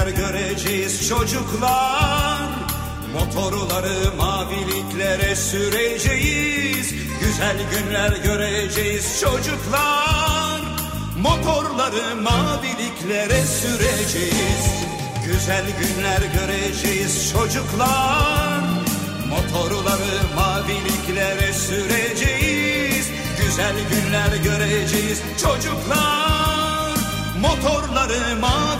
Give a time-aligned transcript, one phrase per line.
[0.00, 2.48] Günler göreceğiz çocuklar.
[3.12, 6.94] Motorları maviliklere süreceğiz.
[7.20, 10.60] Güzel günler göreceğiz çocuklar.
[11.22, 14.64] Motorları maviliklere süreceğiz.
[15.26, 18.60] Güzel günler göreceğiz çocuklar.
[19.28, 23.08] Motorları maviliklere süreceğiz.
[23.40, 26.40] Güzel günler göreceğiz çocuklar.
[27.40, 28.79] Motorları maviliklere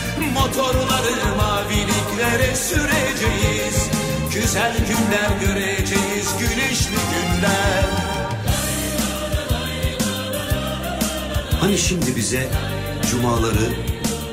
[0.33, 3.89] Motorları maviliklere süreceğiz
[4.33, 8.11] Güzel günler göreceğiz, güneşli günler
[11.61, 12.47] Hani şimdi bize
[13.11, 13.69] cumaları,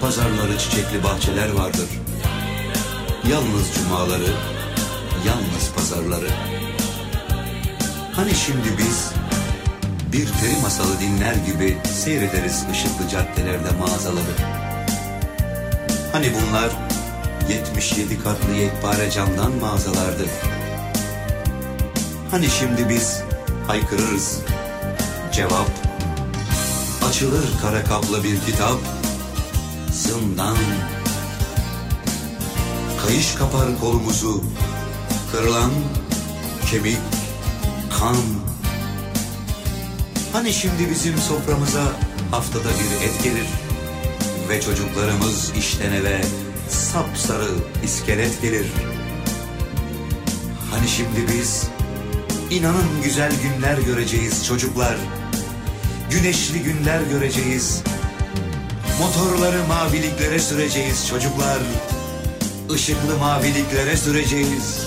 [0.01, 1.89] pazarları çiçekli bahçeler vardır.
[3.31, 4.31] Yalnız cumaları,
[5.27, 6.29] yalnız pazarları.
[8.13, 9.13] Hani şimdi biz
[10.13, 14.58] bir peri masalı dinler gibi seyrederiz ışıklı caddelerde mağazaları.
[16.13, 16.71] Hani bunlar
[17.49, 20.27] 77 katlı yekpare camdan mağazalardı.
[22.31, 23.23] Hani şimdi biz
[23.67, 24.41] haykırırız.
[25.33, 25.71] Cevap
[27.09, 28.79] Açılır kara kaplı bir kitap
[29.93, 30.57] Zindan
[33.07, 34.45] Kayış kapar kolumuzu
[35.33, 35.71] Kırılan
[36.71, 36.99] kemik
[37.99, 38.17] Kan
[40.33, 41.83] Hani şimdi bizim soframıza
[42.31, 43.47] Haftada bir et gelir
[44.49, 46.21] Ve çocuklarımız işten eve
[46.69, 47.51] Sapsarı
[47.85, 48.67] iskelet gelir
[50.71, 51.67] Hani şimdi biz
[52.51, 54.97] İnanın güzel günler göreceğiz çocuklar
[56.11, 57.83] Güneşli günler göreceğiz.
[59.01, 61.59] Motorları maviliklere süreceğiz çocuklar.
[62.75, 64.87] Işıklı maviliklere süreceğiz.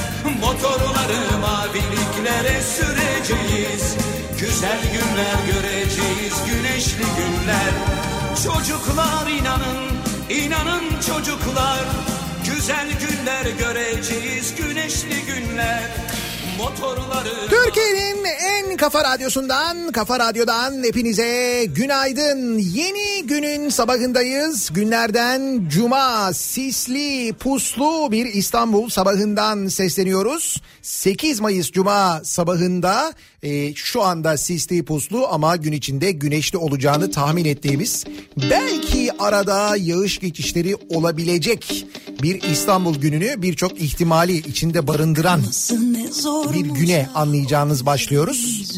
[0.41, 3.95] Motorları maviliklere süreceğiz.
[4.39, 7.73] Güzel günler göreceğiz, güneşli günler.
[8.43, 9.77] Çocuklar inanın,
[10.29, 11.85] inanın çocuklar.
[12.45, 15.81] Güzel günler göreceğiz, güneşli günler
[17.49, 22.57] Türkiye'nin en kafa radyosundan, kafa radyodan hepinize günaydın.
[22.57, 24.69] Yeni günün sabahındayız.
[24.73, 30.61] Günlerden cuma, sisli, puslu bir İstanbul sabahından sesleniyoruz.
[30.81, 37.45] 8 Mayıs cuma sabahında e, şu anda sisli, puslu ama gün içinde güneşli olacağını tahmin
[37.45, 38.05] ettiğimiz
[38.49, 41.85] belki arada yağış geçişleri olabilecek
[42.21, 45.41] bir İstanbul gününü birçok ihtimali içinde barındıran
[46.53, 48.71] bir güne anlayacağınız başlıyoruz.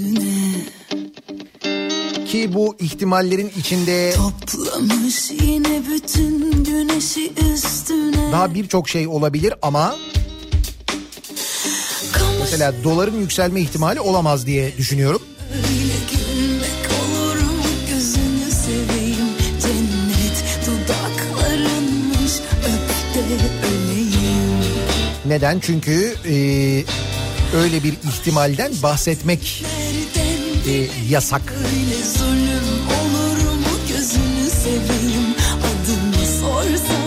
[2.27, 4.13] Ki bu ihtimallerin içinde
[8.31, 9.95] daha birçok şey olabilir ama
[12.53, 15.21] mesela doların yükselme ihtimali olamaz diye düşünüyorum.
[25.25, 25.59] Neden?
[25.59, 26.35] Çünkü e,
[27.57, 29.65] öyle bir ihtimalden bahsetmek
[30.67, 31.53] e, yasak.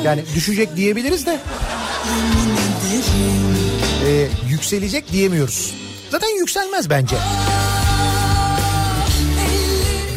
[0.05, 1.41] Yani düşecek diyebiliriz de
[4.07, 5.75] e, yükselecek diyemiyoruz.
[6.11, 7.17] Zaten yükselmez bence.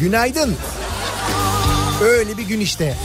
[0.00, 0.56] Günaydın.
[2.02, 2.96] Öyle bir gün işte.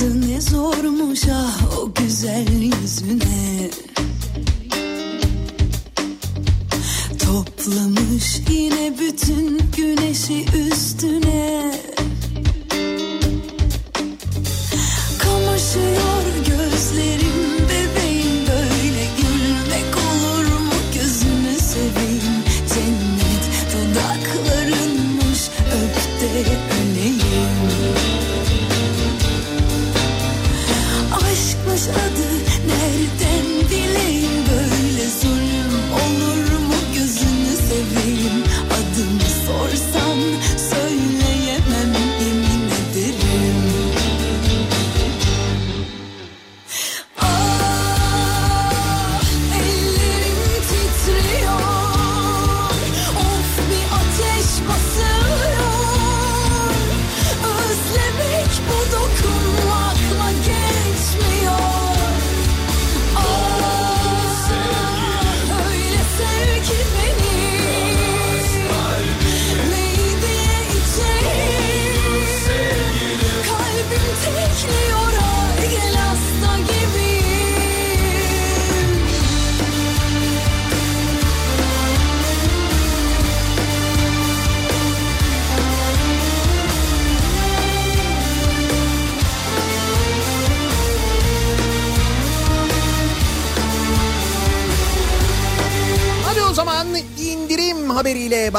[0.00, 3.70] baktı ne zormuş ah o güzel yüzüne.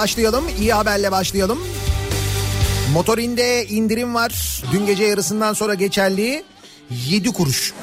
[0.01, 0.45] Başlayalım.
[0.59, 1.59] İyi haberle başlayalım.
[2.93, 4.61] Motorinde indirim var.
[4.71, 6.43] Dün gece yarısından sonra geçerli
[7.09, 7.73] 7 kuruş.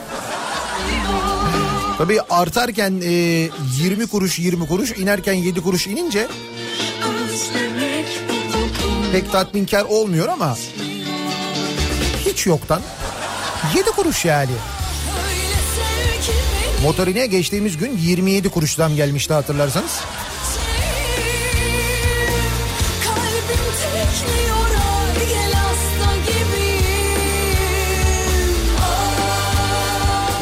[1.99, 6.27] Tabii artarken e, 20 kuruş 20 kuruş inerken 7 kuruş inince
[9.13, 10.57] pek tatminkar olmuyor ama
[12.27, 12.81] hiç yoktan
[13.77, 14.53] 7 kuruş yani.
[16.83, 20.01] Motorine geçtiğimiz gün 27 kuruş zam gelmişti hatırlarsanız.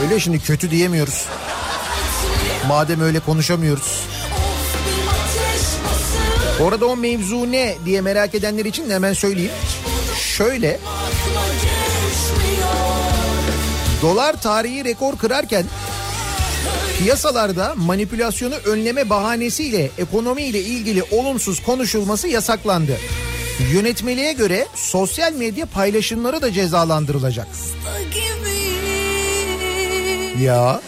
[0.07, 1.27] Öyle şimdi kötü diyemiyoruz.
[2.69, 4.01] Madem öyle konuşamıyoruz.
[6.61, 9.51] Orada o mevzu ne diye merak edenler için hemen söyleyeyim.
[10.37, 10.81] Şöyle
[14.03, 15.65] dolar tarihi rekor kırarken
[16.99, 22.97] piyasalarda manipülasyonu önleme bahanesiyle ekonomiyle ilgili olumsuz konuşulması yasaklandı.
[23.73, 27.47] Yönetmeliğe göre sosyal medya paylaşımları da cezalandırılacak.
[30.41, 30.81] Ya.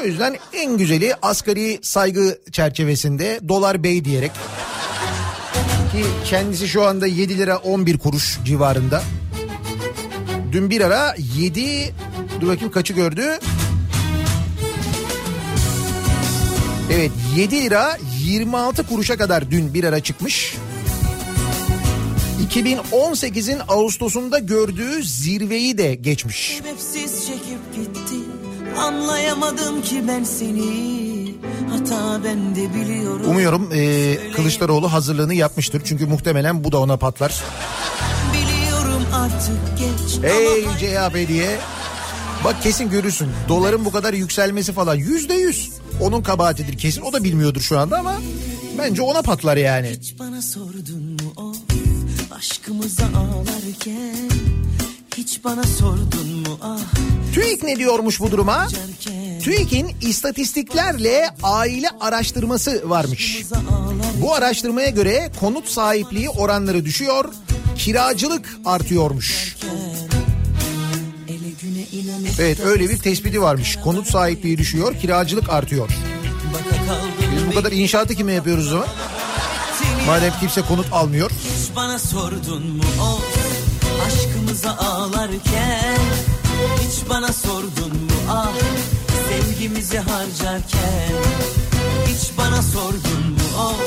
[0.00, 4.32] O yüzden en güzeli asgari saygı çerçevesinde dolar bey diyerek
[5.92, 9.02] ki kendisi şu anda 7 lira 11 kuruş civarında.
[10.52, 11.94] Dün bir ara 7
[12.40, 13.38] dur bakayım kaçı gördü?
[16.92, 20.54] Evet 7 lira 26 kuruşa kadar dün bir ara çıkmış.
[22.50, 26.58] 2018'in Ağustos'unda gördüğü zirveyi de geçmiş.
[26.58, 27.19] Sebepsiz
[27.50, 28.26] çekip gittin
[28.78, 31.34] Anlayamadım ki ben seni
[31.70, 35.82] Hata bende biliyorum Umuyorum e, Kılıçdaroğlu hazırlığını yapmıştır.
[35.84, 37.42] Çünkü muhtemelen bu da ona patlar.
[38.32, 41.58] Biliyorum artık geç ama CHP diye.
[42.44, 43.28] Bak kesin görürsün.
[43.48, 45.70] Doların bu kadar yükselmesi falan yüzde yüz.
[46.00, 47.02] Onun kabahatidir kesin.
[47.02, 48.14] O da bilmiyordur şu anda ama
[48.78, 49.90] bence ona patlar yani.
[49.90, 51.56] hiç bana sordun mu of
[52.38, 54.30] Aşkımıza ağlarken
[55.16, 56.78] Hiç bana sordun mu ah
[57.34, 58.68] TÜİK ne diyormuş bu duruma?
[59.42, 63.42] TÜİK'in istatistiklerle aile araştırması varmış.
[64.22, 67.24] Bu araştırmaya göre konut sahipliği oranları düşüyor,
[67.76, 69.56] kiracılık artıyormuş.
[72.40, 73.78] Evet öyle bir tespiti varmış.
[73.84, 75.88] Konut sahipliği düşüyor, kiracılık artıyor.
[77.36, 78.88] Biz bu kadar inşaatı kime yapıyoruz o zaman?
[80.06, 81.30] Madem kimse konut almıyor.
[81.30, 83.40] Hiç bana sordun mu of
[84.50, 85.98] Aşkımıza ağlarken
[86.80, 88.52] Hiç bana sordun mu ah
[89.28, 91.12] Sevgimizi harcarken
[92.06, 93.80] Hiç bana sordun mu of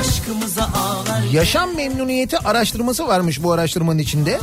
[0.00, 4.40] Aşkımıza ağlarken Yaşam memnuniyeti araştırması varmış bu araştırmanın içinde.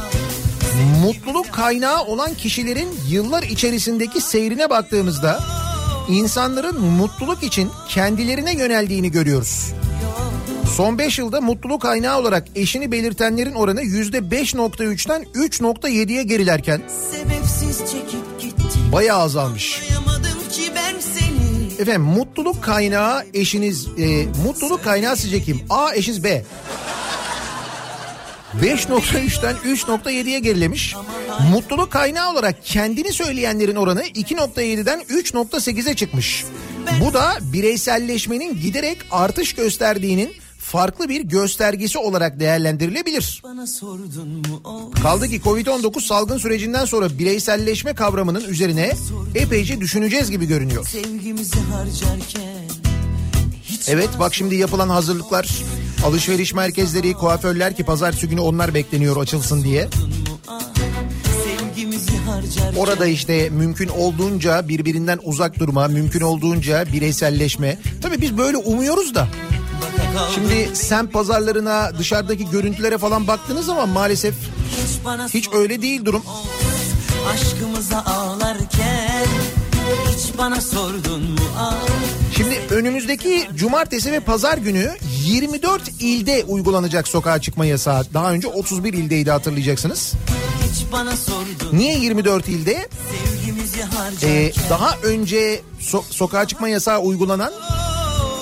[1.01, 5.39] Mutluluk kaynağı olan kişilerin yıllar içerisindeki seyrine baktığımızda
[6.09, 9.73] insanların mutluluk için kendilerine yöneldiğini görüyoruz.
[10.75, 16.81] Son 5 yılda mutluluk kaynağı olarak eşini belirtenlerin oranı %5.3'ten 3.7'ye gerilerken
[18.91, 19.81] bayağı azalmış.
[21.79, 25.61] Efendim mutluluk kaynağı eşiniz, e, mutluluk kaynağı sizce kim?
[25.69, 26.43] A eşiniz B.
[28.61, 30.95] 5.3'ten 3.7'ye gerilemiş.
[31.51, 36.45] Mutluluk kaynağı olarak kendini söyleyenlerin oranı 2.7'den 3.8'e çıkmış.
[37.05, 40.33] Bu da bireyselleşmenin giderek artış gösterdiğinin
[40.67, 43.43] farklı bir göstergesi olarak değerlendirilebilir.
[45.03, 48.91] Kaldı ki Covid-19 salgın sürecinden sonra bireyselleşme kavramının üzerine
[49.35, 50.87] epeyce düşüneceğiz gibi görünüyor.
[53.87, 55.49] Evet bak şimdi yapılan hazırlıklar,
[56.05, 59.87] alışveriş merkezleri, kuaförler ki pazartesi günü onlar bekleniyor açılsın diye.
[60.47, 60.61] ah
[62.77, 67.77] Orada işte mümkün olduğunca birbirinden uzak durma, mümkün olduğunca bireyselleşme.
[68.01, 69.27] Tabii biz böyle umuyoruz da.
[70.35, 74.35] Şimdi semt pazarlarına, dışarıdaki görüntülere falan baktığınız zaman maalesef
[75.33, 76.23] hiç öyle değil durum.
[77.33, 79.25] aşkımıza ağlarken
[80.09, 81.39] hiç bana sordun mu
[82.37, 84.91] Şimdi önümüzdeki cumartesi ve pazar günü
[85.25, 88.05] 24 ilde uygulanacak sokağa çıkma yasağı.
[88.13, 90.13] Daha önce 31 ildeydi hatırlayacaksınız.
[91.73, 92.87] Niye 24 ilde?
[94.23, 97.53] Ee, daha önce so- sokağa çıkma yasağı uygulanan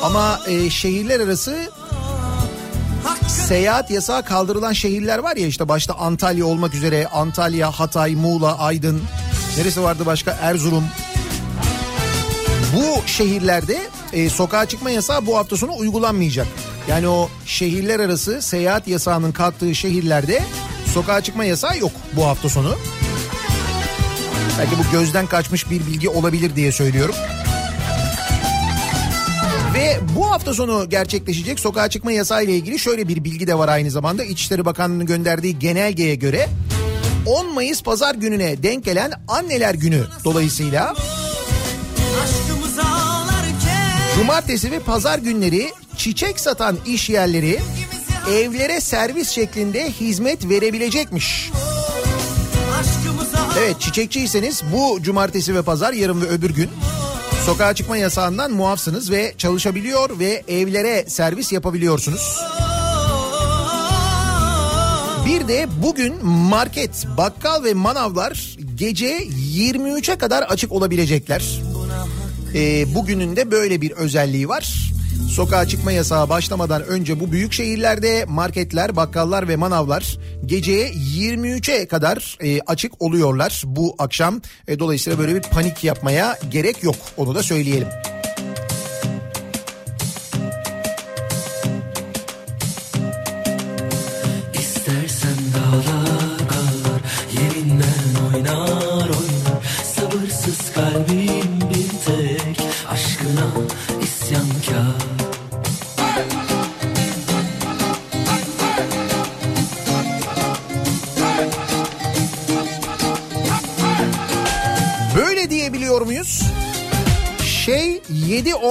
[0.04, 1.72] ama e, şehirler arası
[3.28, 9.02] seyahat yasağı kaldırılan şehirler var ya işte başta Antalya olmak üzere Antalya, Hatay, Muğla, Aydın
[9.58, 10.84] neresi vardı başka Erzurum.
[12.76, 13.82] Bu şehirlerde
[14.14, 16.48] e, sokağa çıkma yasağı bu hafta sonu uygulanmayacak.
[16.90, 20.44] Yani o şehirler arası seyahat yasağının kalktığı şehirlerde
[20.94, 22.76] sokağa çıkma yasağı yok bu hafta sonu.
[24.60, 27.16] Belki bu gözden kaçmış bir bilgi olabilir diye söylüyorum.
[30.16, 33.92] Bu hafta sonu gerçekleşecek sokağa çıkma yasağı ile ilgili şöyle bir bilgi de var aynı
[33.92, 34.24] zamanda.
[34.24, 36.50] İçişleri Bakanlığı'nın gönderdiği genelgeye göre
[37.26, 40.96] 10 Mayıs pazar gününe denk gelen anneler günü dolayısıyla
[44.16, 47.60] cumartesi ve pazar günleri çiçek satan iş yerleri
[48.32, 51.52] evlere servis şeklinde hizmet verebilecekmiş.
[53.60, 56.70] Evet çiçekçiyseniz bu cumartesi ve pazar yarın ve öbür gün
[57.46, 62.42] sokağa çıkma yasağından muafsınız ve çalışabiliyor ve evlere servis yapabiliyorsunuz.
[65.26, 69.18] Bir de bugün market, bakkal ve manavlar gece
[69.56, 71.62] 23'e kadar açık olabilecekler.
[72.54, 74.95] Ee, bugünün de böyle bir özelliği var.
[75.30, 82.38] Sokağa çıkma yasağı başlamadan önce bu büyük şehirlerde marketler, bakkallar ve manavlar geceye 23'e kadar
[82.42, 84.42] e, açık oluyorlar bu akşam.
[84.68, 87.88] E, dolayısıyla böyle bir panik yapmaya gerek yok onu da söyleyelim.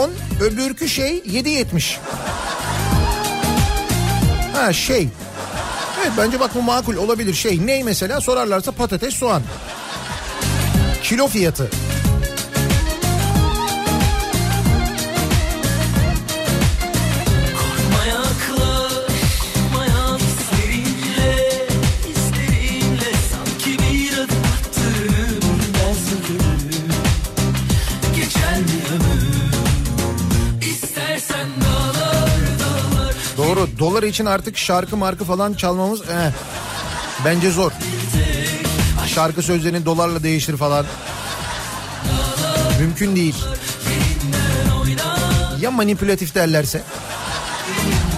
[0.04, 1.96] 7.10 öbürkü şey 7.70.
[4.52, 5.08] Ha şey.
[6.02, 7.66] Evet bence bak bu makul olabilir şey.
[7.66, 9.42] Ney mesela sorarlarsa patates soğan.
[11.02, 11.70] Kilo fiyatı.
[33.94, 36.32] Dolar için artık şarkı markı falan çalmamız eh,
[37.24, 37.72] bence zor.
[39.06, 40.86] Şarkı sözlerini dolarla değiştir falan.
[42.80, 43.34] Mümkün değil.
[45.60, 46.82] Ya manipülatif derlerse?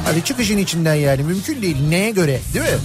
[0.04, 1.76] Hadi çık işin içinden yani mümkün değil.
[1.88, 2.78] Neye göre değil mi?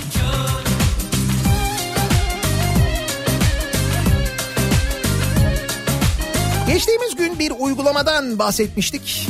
[6.67, 9.27] Geçtiğimiz gün bir uygulamadan bahsetmiştik.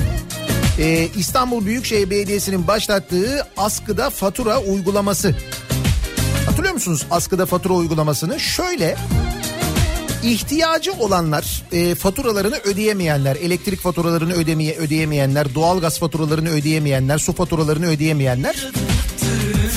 [0.81, 5.35] Ee, İstanbul Büyükşehir Belediyesi'nin başlattığı askıda fatura uygulaması.
[6.45, 8.39] Hatırlıyor musunuz askıda fatura uygulamasını?
[8.39, 8.95] Şöyle
[10.23, 18.71] ihtiyacı olanlar e, faturalarını ödeyemeyenler, elektrik faturalarını ödemeye ödeyemeyenler, doğalgaz faturalarını ödeyemeyenler, su faturalarını ödeyemeyenler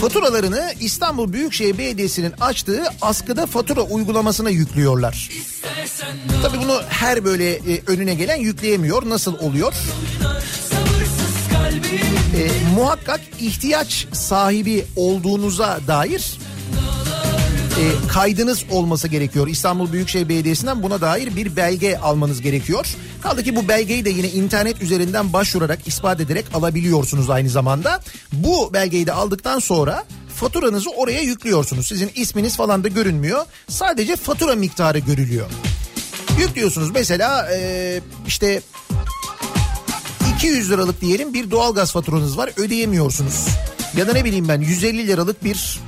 [0.00, 5.30] faturalarını İstanbul Büyükşehir Belediyesi'nin açtığı askıda fatura uygulamasına yüklüyorlar.
[6.42, 9.08] Tabii bunu her böyle e, önüne gelen yükleyemiyor.
[9.08, 9.75] Nasıl oluyor?
[12.35, 16.38] E, muhakkak ihtiyaç sahibi olduğunuza dair
[17.81, 19.49] e, kaydınız olması gerekiyor.
[19.49, 22.87] İstanbul Büyükşehir Belediyesi'nden buna dair bir belge almanız gerekiyor.
[23.23, 28.00] Kaldı ki bu belgeyi de yine internet üzerinden başvurarak ispat ederek alabiliyorsunuz aynı zamanda.
[28.33, 30.05] Bu belgeyi de aldıktan sonra
[30.37, 31.87] faturanızı oraya yüklüyorsunuz.
[31.87, 33.45] Sizin isminiz falan da görünmüyor.
[33.69, 35.47] Sadece fatura miktarı görülüyor.
[36.38, 38.62] Yüklüyorsunuz mesela e, işte
[40.44, 43.46] 200 liralık diyelim bir doğalgaz faturanız var ödeyemiyorsunuz.
[43.96, 45.80] Ya da ne bileyim ben 150 liralık bir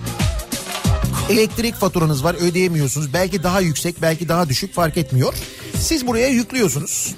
[1.31, 3.13] elektrik faturanız var ödeyemiyorsunuz.
[3.13, 5.35] Belki daha yüksek belki daha düşük fark etmiyor.
[5.79, 7.15] Siz buraya yüklüyorsunuz.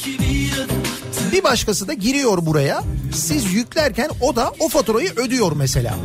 [1.32, 2.82] Bir başkası da giriyor buraya.
[3.14, 5.98] Siz yüklerken o da o faturayı ödüyor mesela.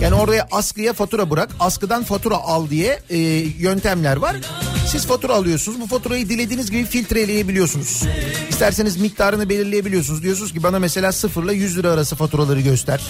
[0.00, 3.18] Yani oraya askıya fatura bırak, askıdan fatura al diye e,
[3.58, 4.36] yöntemler var.
[4.86, 5.80] Siz fatura alıyorsunuz.
[5.80, 8.02] Bu faturayı dilediğiniz gibi filtreleyebiliyorsunuz.
[8.50, 10.22] İsterseniz miktarını belirleyebiliyorsunuz.
[10.22, 13.00] Diyorsunuz ki bana mesela 0 ile 100 lira arası faturaları göster.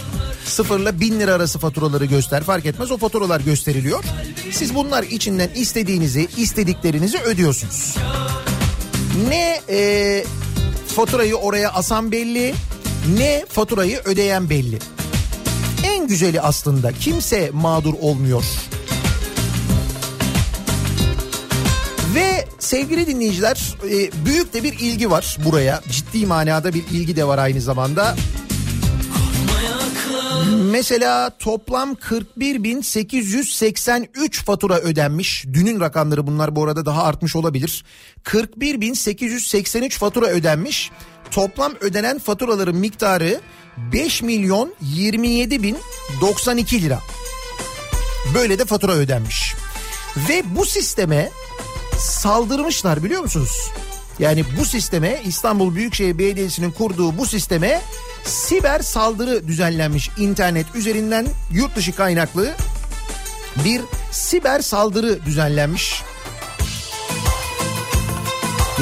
[0.45, 2.43] 0 ile 1000 lira arası faturaları göster.
[2.43, 4.05] Fark etmez o faturalar gösteriliyor.
[4.53, 7.97] Siz bunlar içinden istediğinizi, istediklerinizi ödüyorsunuz.
[9.29, 10.25] Ne e,
[10.97, 12.55] faturayı oraya asan belli,
[13.19, 14.79] ne faturayı ödeyen belli.
[15.85, 18.45] En güzeli aslında kimse mağdur olmuyor.
[22.17, 25.81] Ve sevgili dinleyiciler e, büyük de bir ilgi var buraya.
[25.91, 28.17] Ciddi manada bir ilgi de var aynı zamanda.
[30.71, 35.45] Mesela toplam 41.883 fatura ödenmiş.
[35.53, 37.85] Dünün rakamları bunlar bu arada daha artmış olabilir.
[38.25, 40.91] 41.883 fatura ödenmiş.
[41.31, 43.41] Toplam ödenen faturaların miktarı
[43.93, 45.77] 5 milyon 27 bin
[46.21, 46.99] 92 lira.
[48.35, 49.55] Böyle de fatura ödenmiş.
[50.29, 51.31] Ve bu sisteme
[51.99, 53.71] saldırmışlar biliyor musunuz?
[54.19, 57.83] Yani bu sisteme İstanbul Büyükşehir Belediyesi'nin kurduğu bu sisteme
[58.25, 62.55] siber saldırı düzenlenmiş internet üzerinden yurt dışı kaynaklı
[63.65, 63.81] bir
[64.13, 66.03] siber saldırı düzenlenmiş.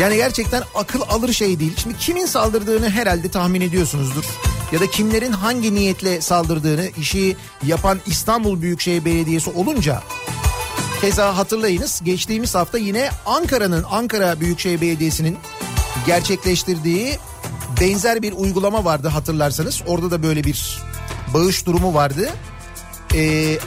[0.00, 1.72] Yani gerçekten akıl alır şey değil.
[1.76, 4.24] Şimdi kimin saldırdığını herhalde tahmin ediyorsunuzdur.
[4.72, 10.02] Ya da kimlerin hangi niyetle saldırdığını işi yapan İstanbul Büyükşehir Belediyesi olunca
[11.04, 15.38] Keza hatırlayınız geçtiğimiz hafta yine Ankara'nın Ankara Büyükşehir Belediyesi'nin
[16.06, 17.18] gerçekleştirdiği
[17.80, 19.82] benzer bir uygulama vardı hatırlarsanız.
[19.86, 20.82] Orada da böyle bir
[21.34, 22.28] bağış durumu vardı.
[23.14, 23.58] Ee,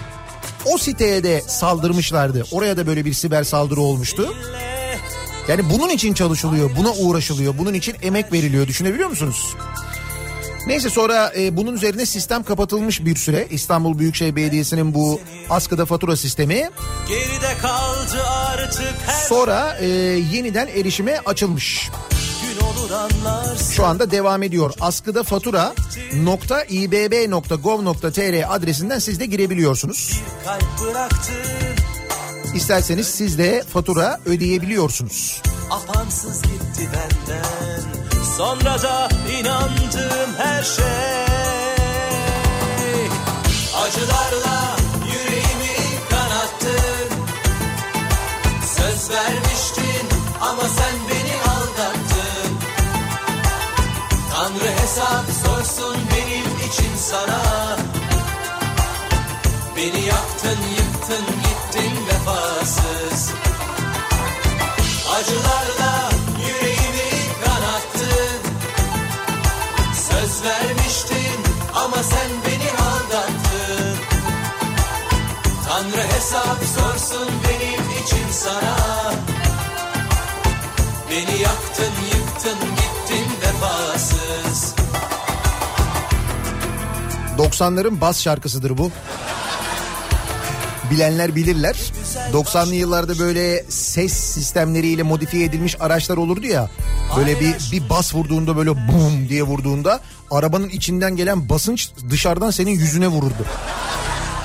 [0.66, 2.44] o siteye de saldırmışlardı.
[2.52, 4.34] Oraya da böyle bir siber saldırı olmuştu.
[5.48, 9.56] Yani bunun için çalışılıyor, buna uğraşılıyor, bunun için emek veriliyor düşünebiliyor musunuz?
[10.68, 13.48] Neyse sonra e, bunun üzerine sistem kapatılmış bir süre.
[13.50, 16.70] İstanbul Büyükşehir Belediyesi'nin bu askıda fatura sistemi.
[17.08, 19.88] Geride kaldı artık her Sonra e,
[20.34, 21.90] yeniden erişime açılmış.
[23.72, 24.74] Şu anda devam ediyor.
[24.80, 25.74] Askıda fatura
[26.70, 30.22] .ibb.gov.tr adresinden siz de girebiliyorsunuz.
[32.56, 35.42] İsterseniz siz de fatura ödeyebiliyorsunuz.
[35.72, 37.77] apansız gitti benden.
[38.38, 40.86] Sonra da inandığım her şey.
[43.84, 45.78] Acılarla yüreğimi
[46.10, 47.10] kanattın.
[48.76, 50.08] Söz vermiştin
[50.42, 52.52] ama sen beni aldattın.
[54.34, 57.42] Tanrı hesap sorsun benim için sana.
[59.76, 63.32] Beni yaktın yıktın gittin vefasız.
[65.16, 65.67] Acılarla
[77.08, 78.78] sorsun benim için sana
[81.12, 84.76] Beni yaktın yıktın gittin vefasız
[87.38, 88.92] 90'ların bas şarkısıdır bu.
[90.92, 91.76] Bilenler bilirler.
[92.34, 96.70] 90'lı yıllarda böyle ses sistemleriyle modifiye edilmiş araçlar olurdu ya.
[97.18, 100.00] Böyle bir bir bas vurduğunda böyle bum diye vurduğunda
[100.32, 103.46] arabanın içinden gelen basınç dışarıdan senin yüzüne vururdu.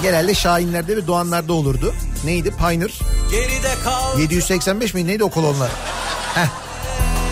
[0.02, 1.94] Genelde Şahinlerde ve Doğanlarda olurdu.
[2.24, 2.50] Neydi?
[2.50, 2.98] Pioneer.
[3.30, 5.70] Geride kal 785 mi neydi o kolonlar?
[6.34, 6.48] Heh.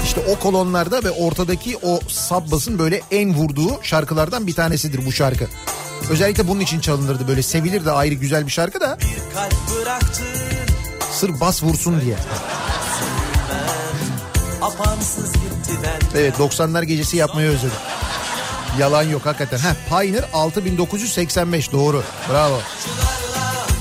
[0.04, 5.12] İşte o kolonlarda ve ortadaki o sub basın böyle en vurduğu şarkılardan bir tanesidir bu
[5.12, 5.46] şarkı.
[6.10, 8.98] Özellikle bunun için çalınırdı böyle sevilir de ayrı güzel bir şarkı da
[9.34, 10.26] kalp bıraktın
[11.12, 12.16] sırf bas vursun diye.
[15.82, 17.76] Benden Evet 90'lar gecesi yapmayı özledim.
[18.78, 19.58] Yalan yok hakikaten.
[19.58, 22.02] Heh, Pioneer 6985 doğru.
[22.32, 22.60] Bravo.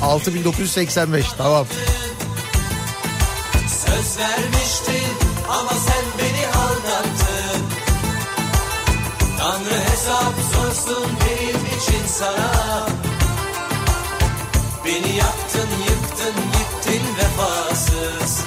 [0.01, 1.67] 6985 tamam.
[3.85, 5.13] Söz vermiştin
[5.49, 7.63] ama sen beni aldattın
[9.39, 12.87] Tanrı hesap sorsun benim için sana
[14.85, 18.39] Beni yaktın yıktın gittin vefasız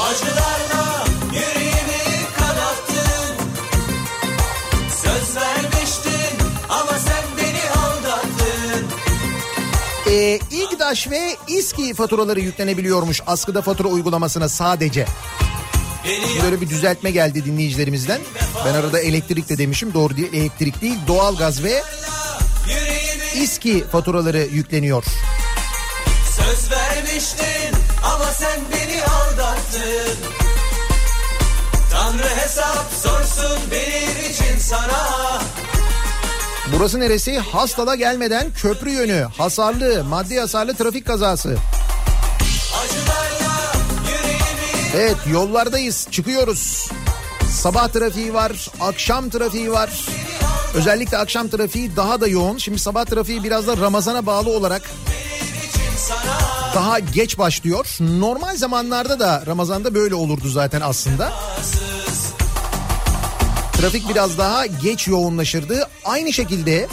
[0.00, 0.63] Acılarla
[10.14, 15.06] Ee, İGDAŞ ve İSKİ faturaları yüklenebiliyormuş askıda fatura uygulamasına sadece.
[16.42, 18.20] Böyle bir düzeltme geldi dinleyicilerimizden.
[18.66, 21.82] Ben arada elektrik de demişim doğru değil elektrik değil doğalgaz ve
[23.34, 25.04] İSKİ faturaları yükleniyor.
[26.36, 30.18] Söz vermiştin ama sen beni aldattın
[31.92, 35.23] Tanrı hesap sorsun benim için sana
[36.84, 37.38] Burası neresi?
[37.38, 41.56] Hastala gelmeden köprü yönü, hasarlı, maddi hasarlı trafik kazası.
[44.96, 46.88] Evet yollardayız, çıkıyoruz.
[47.50, 50.06] Sabah trafiği var, akşam trafiği var.
[50.74, 52.58] Özellikle akşam trafiği daha da yoğun.
[52.58, 54.82] Şimdi sabah trafiği biraz da Ramazan'a bağlı olarak
[56.74, 57.96] daha geç başlıyor.
[58.00, 61.32] Normal zamanlarda da Ramazan'da böyle olurdu zaten aslında.
[63.84, 65.88] Trafik biraz daha geç yoğunlaşırdı.
[66.04, 66.86] Aynı şekilde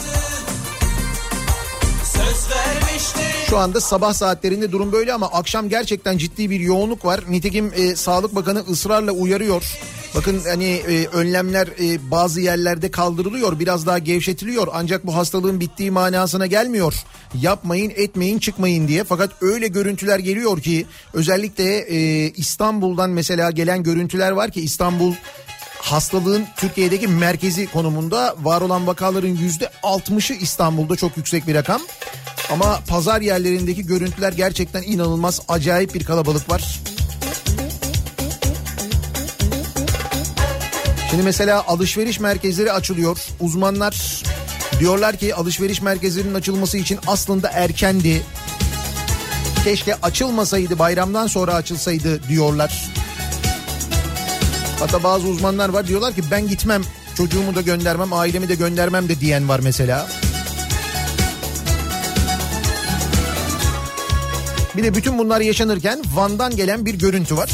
[3.48, 7.20] Şu anda sabah saatlerinde durum böyle ama akşam gerçekten ciddi bir yoğunluk var.
[7.28, 9.62] Nitekim e, Sağlık Bakanı ısrarla uyarıyor.
[10.14, 14.68] Bakın hani e, önlemler e, bazı yerlerde kaldırılıyor, biraz daha gevşetiliyor.
[14.72, 16.94] Ancak bu hastalığın bittiği manasına gelmiyor.
[17.40, 19.04] Yapmayın, etmeyin, çıkmayın diye.
[19.04, 25.14] Fakat öyle görüntüler geliyor ki özellikle e, İstanbul'dan mesela gelen görüntüler var ki İstanbul
[25.82, 31.82] hastalığın Türkiye'deki merkezi konumunda var olan vakaların yüzde 60'ı İstanbul'da çok yüksek bir rakam.
[32.50, 36.80] Ama pazar yerlerindeki görüntüler gerçekten inanılmaz acayip bir kalabalık var.
[41.10, 43.18] Şimdi mesela alışveriş merkezleri açılıyor.
[43.40, 44.22] Uzmanlar
[44.80, 48.22] diyorlar ki alışveriş merkezlerinin açılması için aslında erkendi.
[49.64, 53.01] Keşke açılmasaydı bayramdan sonra açılsaydı diyorlar.
[54.82, 56.82] Hatta bazı uzmanlar var diyorlar ki ben gitmem
[57.16, 60.08] çocuğumu da göndermem ailemi de göndermem de diyen var mesela.
[64.76, 67.50] Bir de bütün bunlar yaşanırken Van'dan gelen bir görüntü var.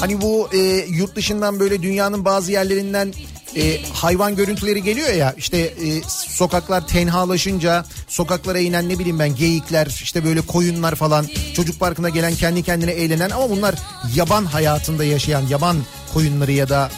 [0.00, 3.12] Hani bu e, yurt dışından böyle dünyanın bazı yerlerinden
[3.56, 9.86] e, hayvan görüntüleri geliyor ya işte e, sokaklar tenhalaşınca sokaklara inen ne bileyim ben geyikler
[9.86, 13.74] işte böyle koyunlar falan çocuk parkına gelen kendi kendine eğlenen ama bunlar
[14.14, 15.76] yaban hayatında yaşayan yaban
[16.14, 16.90] koyunları ya da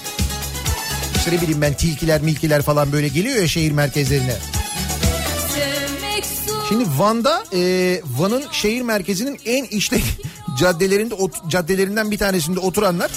[1.16, 4.37] işte ne bileyim ben tilkiler milkiler falan böyle geliyor ya şehir merkezlerine.
[6.68, 7.61] Şimdi Van'da e,
[8.18, 10.05] Van'ın şehir merkezinin en işlek
[10.59, 13.11] caddelerinde ot- caddelerinden bir tanesinde oturanlar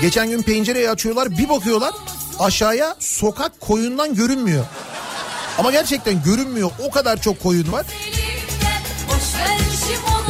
[0.00, 1.92] geçen gün pencereyi açıyorlar bir bakıyorlar
[2.38, 4.64] aşağıya sokak koyundan görünmüyor.
[5.58, 7.86] Ama gerçekten görünmüyor o kadar çok koyun var.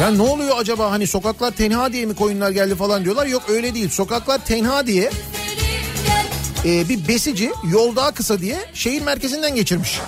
[0.01, 3.25] Ya ne oluyor acaba hani sokaklar tenha diye mi koyunlar geldi falan diyorlar.
[3.25, 5.09] Yok öyle değil sokaklar tenha diye
[6.65, 9.99] e, bir besici yol daha kısa diye şehir merkezinden geçirmiş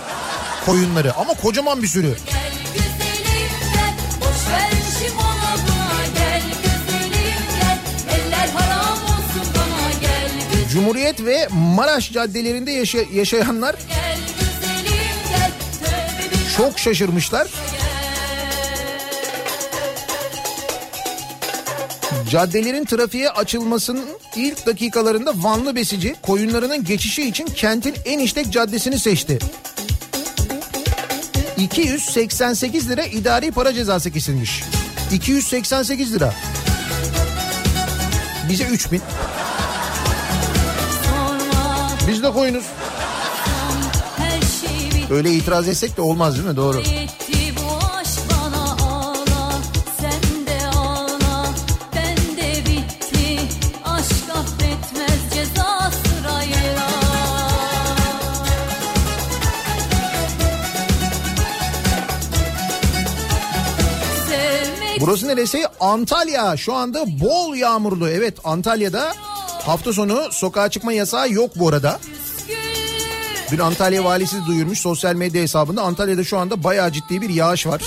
[0.65, 2.15] koyunları ama kocaman bir sürü.
[10.73, 13.75] Cumhuriyet ve Maraş caddelerinde yaşa- yaşayanlar
[16.57, 17.47] çok şaşırmışlar.
[22.29, 29.39] Caddelerin trafiğe açılmasının ilk dakikalarında Vanlı besici koyunlarının geçişi için kentin en işlek caddesini seçti.
[31.57, 34.63] 288 lira idari para cezası kesilmiş.
[35.13, 36.33] 288 lira.
[38.49, 39.01] Bize 3000.
[41.03, 42.63] sorma Biz de koyunuz.
[44.61, 46.55] Şey Öyle itiraz etsek de olmaz değil mi?
[46.55, 46.79] Doğru.
[46.79, 47.18] Etti
[65.09, 65.65] Burası neresi?
[65.79, 66.57] Antalya.
[66.57, 68.09] Şu anda bol yağmurlu.
[68.09, 69.13] Evet Antalya'da
[69.65, 71.99] hafta sonu sokağa çıkma yasağı yok bu arada.
[73.51, 75.81] Dün Antalya valisi duyurmuş sosyal medya hesabında.
[75.81, 77.81] Antalya'da şu anda bayağı ciddi bir yağış var.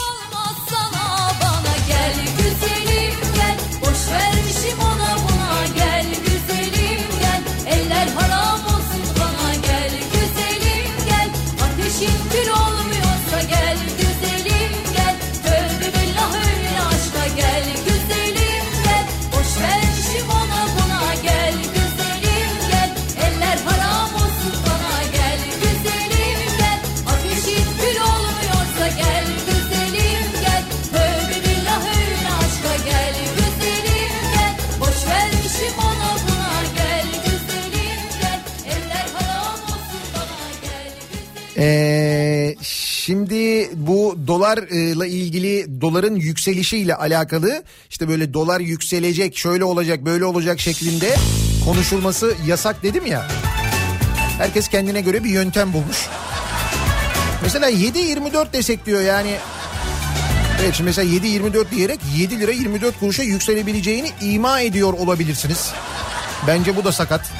[44.33, 51.17] Dolarla ilgili doların yükselişiyle alakalı işte böyle dolar yükselecek şöyle olacak böyle olacak şeklinde
[51.65, 53.29] konuşulması yasak dedim ya.
[54.39, 56.09] Herkes kendine göre bir yöntem bulmuş.
[57.43, 59.35] Mesela 7.24 desek diyor yani.
[60.63, 65.73] Evet şimdi mesela 7.24 diyerek 7 lira 24 kuruşa yükselebileceğini ima ediyor olabilirsiniz.
[66.47, 67.33] Bence bu da sakat.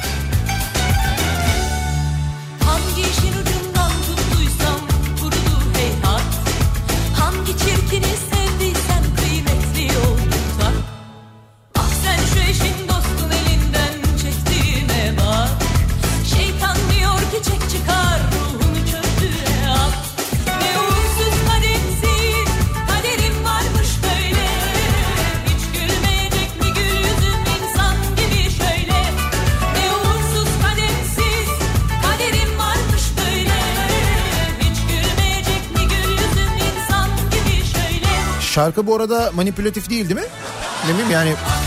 [38.53, 40.27] Şarkı bu arada manipülatif değil değil mi?
[40.87, 41.63] Ne bileyim yani Ah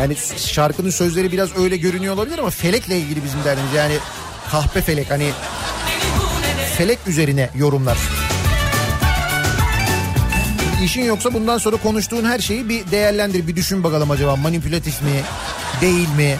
[0.00, 3.72] yani şarkının sözleri biraz öyle görünüyor olabilir ama felekle ilgili bizim derdimiz.
[3.72, 3.94] Yani
[4.50, 5.30] kahpe felek hani
[6.76, 7.98] felek üzerine yorumlar.
[10.84, 15.22] İşin yoksa bundan sonra konuştuğun her şeyi bir değerlendir, bir düşün bakalım acaba manipülatif mi,
[15.80, 16.38] değil mi?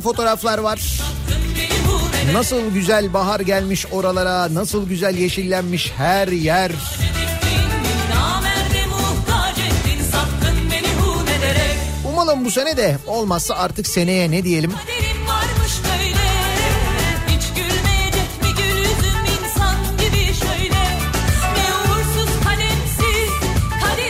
[0.00, 0.80] Gelen fotoğraflar var.
[2.32, 6.72] Nasıl güzel bahar gelmiş oralara, nasıl güzel yeşillenmiş her yer.
[12.12, 14.72] Umalım bu sene de olmazsa artık seneye ne diyelim.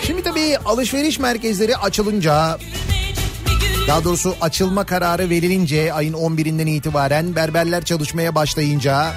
[0.06, 2.58] Şimdi tabii alışveriş merkezleri açılınca
[3.90, 9.14] Daha doğrusu açılma kararı verilince ayın 11'inden itibaren berberler çalışmaya başlayınca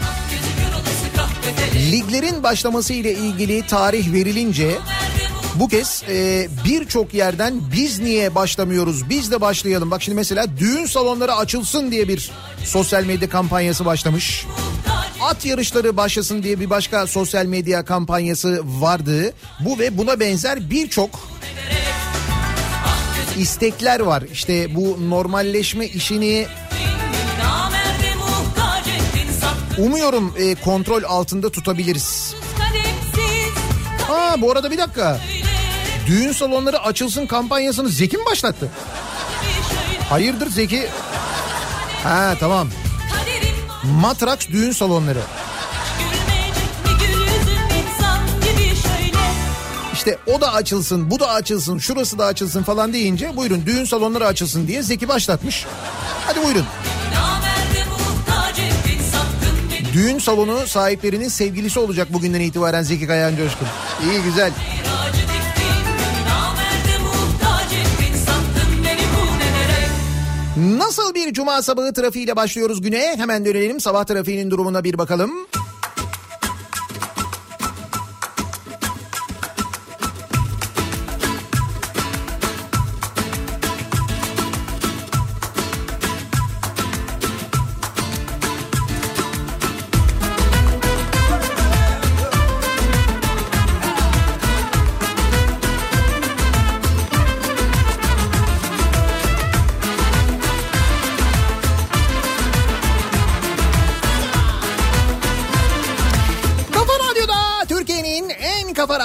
[1.91, 4.71] liglerin başlaması ile ilgili tarih verilince
[5.55, 9.91] bu kez e, birçok yerden biz niye başlamıyoruz biz de başlayalım.
[9.91, 12.31] Bak şimdi mesela düğün salonları açılsın diye bir
[12.65, 14.45] sosyal medya kampanyası başlamış.
[15.21, 19.33] At yarışları başlasın diye bir başka sosyal medya kampanyası vardı.
[19.59, 21.32] Bu ve buna benzer birçok
[23.37, 24.23] istekler var.
[24.31, 26.47] İşte bu normalleşme işini
[29.77, 32.35] umuyorum e, kontrol altında tutabiliriz.
[34.11, 35.19] Aa bu arada bir dakika.
[36.07, 38.69] Düğün salonları açılsın kampanyasını Zeki mi başlattı?
[40.09, 40.87] Hayırdır Zeki?
[42.03, 42.69] Ha tamam.
[43.83, 45.19] Matrax düğün salonları.
[50.05, 54.27] İşte o da açılsın, bu da açılsın, şurası da açılsın falan deyince buyurun düğün salonları
[54.27, 55.65] açılsın diye Zeki başlatmış.
[56.27, 56.65] Hadi buyurun.
[59.93, 63.67] Düğün salonu sahiplerinin sevgilisi olacak bugünden itibaren Zeki Kayan Coşkun.
[64.03, 64.51] İyi güzel.
[70.57, 73.15] Nasıl bir cuma sabahı trafiğiyle başlıyoruz güne?
[73.17, 75.31] Hemen dönelim sabah trafiğinin durumuna bir bakalım.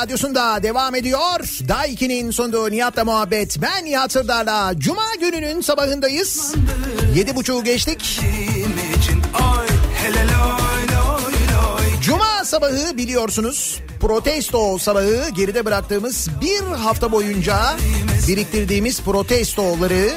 [0.09, 1.41] Radyosunda devam ediyor.
[1.69, 3.63] Daiki'nin sunduğu Nihat'la muhabbet.
[3.63, 6.55] Ben Nihat Sırdar'la Cuma gününün sabahındayız.
[7.15, 8.21] Yedi buçuğu geçtik.
[12.03, 13.81] Cuma sabahı biliyorsunuz.
[14.01, 17.77] Protesto sabahı geride bıraktığımız bir hafta boyunca
[18.29, 20.13] biriktirdiğimiz protestoları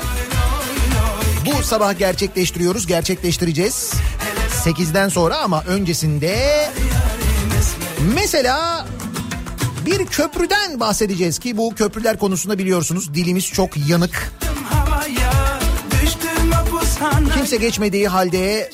[1.45, 3.93] bu sabah gerçekleştiriyoruz, gerçekleştireceğiz.
[4.65, 6.69] 8'den sonra ama öncesinde
[8.15, 8.85] mesela
[9.85, 14.31] bir köprüden bahsedeceğiz ki bu köprüler konusunda biliyorsunuz dilimiz çok yanık.
[17.35, 18.71] Kimse geçmediği halde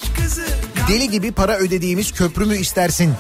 [0.88, 3.14] deli gibi para ödediğimiz köprü mü istersin?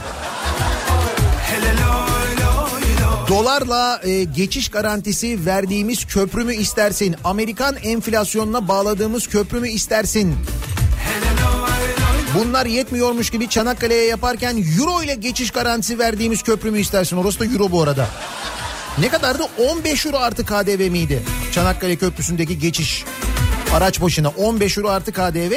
[3.27, 7.15] Dolarla e, geçiş garantisi verdiğimiz köprü mü istersin?
[7.23, 10.35] Amerikan enflasyonuna bağladığımız köprü mü istersin?
[12.37, 17.17] Bunlar yetmiyormuş gibi Çanakkale'ye yaparken euro ile geçiş garantisi verdiğimiz köprü mü istersin?
[17.17, 18.07] Orası da euro bu arada.
[18.99, 19.43] Ne kadardı?
[19.57, 21.23] 15 euro artı KDV miydi?
[21.51, 23.05] Çanakkale Köprüsü'ndeki geçiş
[23.73, 25.53] araç başına 15 euro artı KDV.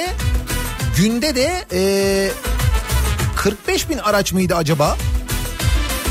[0.96, 2.30] Günde de e,
[3.36, 4.96] 45 bin araç mıydı acaba?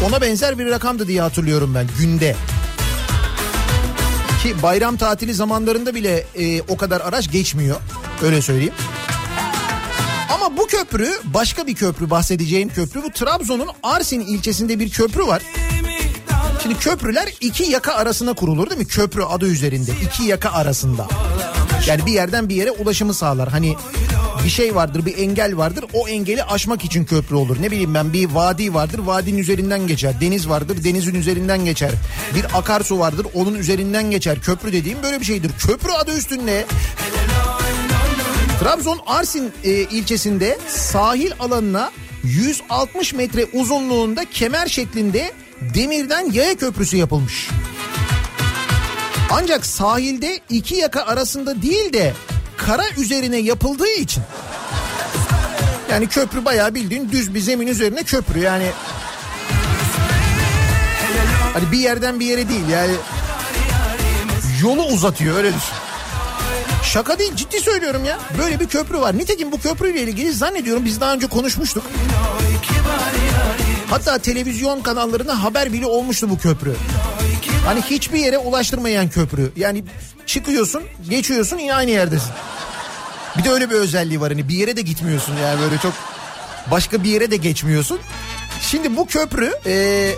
[0.08, 2.36] Ona benzer bir rakamdı diye hatırlıyorum ben günde.
[4.44, 7.76] Ki bayram tatili zamanlarında bile e, o kadar araç geçmiyor.
[8.24, 8.74] Öyle söyleyeyim.
[10.30, 13.04] Ama bu köprü başka bir köprü bahsedeceğim köprü.
[13.04, 15.42] Bu Trabzon'un Arsin ilçesinde bir köprü var.
[16.64, 18.88] Şimdi köprüler iki yaka arasına kurulur değil mi?
[18.88, 21.08] Köprü adı üzerinde iki yaka arasında.
[21.88, 23.50] Yani bir yerden bir yere ulaşımı sağlar.
[23.50, 23.76] Hani
[24.44, 27.58] bir şey vardır bir engel vardır o engeli aşmak için köprü olur.
[27.62, 30.22] Ne bileyim ben bir vadi vardır vadinin üzerinden geçer.
[30.22, 31.92] Deniz vardır denizin üzerinden geçer.
[32.36, 34.42] Bir akarsu vardır onun üzerinden geçer.
[34.42, 35.52] Köprü dediğim böyle bir şeydir.
[35.60, 36.66] Köprü adı üstünde
[38.60, 41.92] Trabzon Arsin e, ilçesinde sahil alanına
[42.24, 45.32] 160 metre uzunluğunda kemer şeklinde
[45.76, 47.50] demirden yaya köprüsü yapılmış.
[49.32, 52.14] Ancak sahilde iki yaka arasında değil de
[52.58, 54.24] kara üzerine yapıldığı için
[55.92, 58.72] yani köprü bayağı bildiğin düz bir zemin üzerine köprü yani
[61.54, 62.94] hani bir yerden bir yere değil yani
[64.62, 65.89] yolu uzatıyor öyle düşün.
[66.84, 68.20] Şaka değil ciddi söylüyorum ya.
[68.38, 69.18] Böyle bir köprü var.
[69.18, 71.84] Nitekim bu köprüyle ilgili zannediyorum biz daha önce konuşmuştuk.
[73.90, 76.76] Hatta televizyon kanallarında haber bile olmuştu bu köprü.
[77.66, 79.52] Hani hiçbir yere ulaştırmayan köprü.
[79.56, 79.84] Yani
[80.26, 82.32] çıkıyorsun, geçiyorsun yine aynı yerdesin.
[83.38, 85.94] Bir de öyle bir özelliği var hani bir yere de gitmiyorsun yani böyle çok
[86.72, 88.00] başka bir yere de geçmiyorsun.
[88.62, 90.12] Şimdi bu köprü e,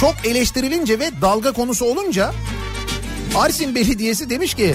[0.00, 2.32] çok eleştirilince ve dalga konusu olunca
[3.34, 4.74] Arsin Belediyesi demiş ki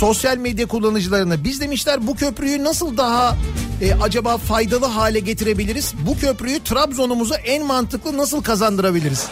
[0.00, 3.36] sosyal medya kullanıcılarına biz demişler bu köprüyü nasıl daha
[3.82, 5.94] e, acaba faydalı hale getirebiliriz?
[6.06, 9.26] Bu köprüyü Trabzon'umuza en mantıklı nasıl kazandırabiliriz?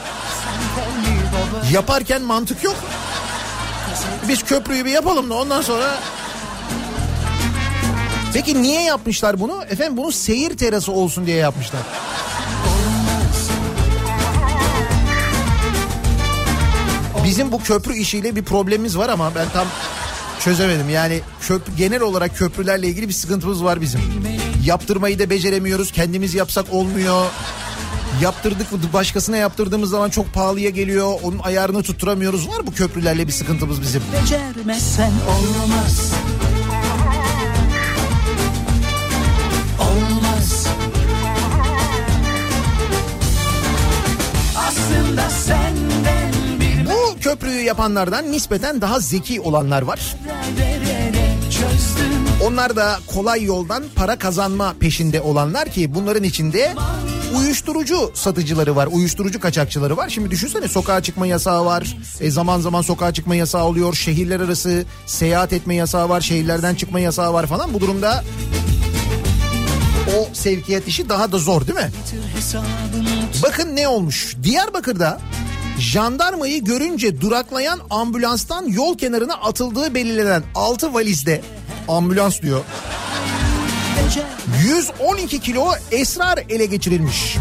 [1.73, 2.77] Yaparken mantık yok.
[4.29, 5.99] Biz köprüyü bir yapalım da ondan sonra...
[8.33, 9.65] Peki niye yapmışlar bunu?
[9.71, 11.81] Efendim bunu seyir terası olsun diye yapmışlar.
[17.25, 19.67] Bizim bu köprü işiyle bir problemimiz var ama ben tam
[20.41, 20.89] çözemedim.
[20.89, 24.01] Yani köprü, genel olarak köprülerle ilgili bir sıkıntımız var bizim.
[24.65, 25.93] Yaptırmayı da beceremiyoruz.
[25.93, 27.27] Kendimiz yapsak olmuyor.
[28.23, 31.15] Yaptırdık başkasına yaptırdığımız zaman çok pahalıya geliyor.
[31.23, 32.49] Onun ayarını tutturamıyoruz.
[32.49, 34.03] Var bu köprülerle bir sıkıntımız bizim.
[34.23, 35.13] Becermezsen.
[35.29, 36.13] Olmaz.
[47.29, 50.17] Köprüyü yapanlardan nispeten daha zeki olanlar var.
[52.45, 56.75] Onlar da kolay yoldan para kazanma peşinde olanlar ki bunların içinde
[57.37, 60.09] uyuşturucu satıcıları var, uyuşturucu kaçakçıları var.
[60.09, 61.97] Şimdi düşünsene sokağa çıkma yasağı var.
[62.21, 63.95] E, zaman zaman sokağa çıkma yasağı oluyor.
[63.95, 66.21] Şehirler arası seyahat etme yasağı var.
[66.21, 67.75] Şehirlerden çıkma yasağı var falan.
[67.75, 68.25] Bu durumda
[70.19, 71.91] o sevkiyat işi daha da zor değil mi?
[73.43, 74.37] Bakın ne olmuş.
[74.43, 75.21] Diyarbakır'da
[75.79, 81.41] jandarmayı görünce duraklayan ambulanstan yol kenarına atıldığı belirlenen 6 valizde
[81.89, 82.65] ambulans diyor.
[84.65, 87.37] 112 kilo esrar ele geçirilmiş.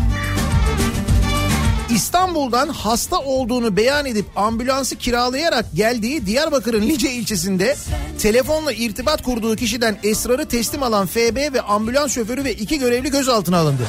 [1.89, 7.75] İstanbul'dan hasta olduğunu beyan edip ambulansı kiralayarak geldiği Diyarbakır'ın Lice ilçesinde
[8.21, 13.57] telefonla irtibat kurduğu kişiden esrarı teslim alan FB ve ambulans şoförü ve iki görevli gözaltına
[13.57, 13.83] alındı.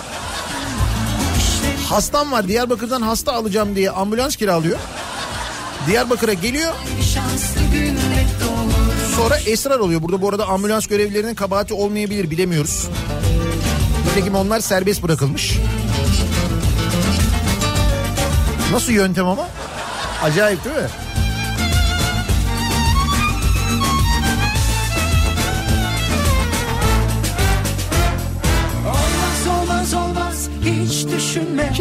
[1.89, 4.78] Hastam var Diyarbakır'dan hasta alacağım diye ambulans kiralıyor.
[5.86, 6.72] Diyarbakır'a geliyor
[9.16, 10.03] sonra esrar oluyor.
[10.03, 12.89] Burada bu arada ambulans görevlilerinin kabahati olmayabilir bilemiyoruz.
[14.07, 15.59] Nitekim onlar serbest bırakılmış.
[18.72, 19.49] Nasıl yöntem ama?
[20.22, 21.07] Acayip değil mi?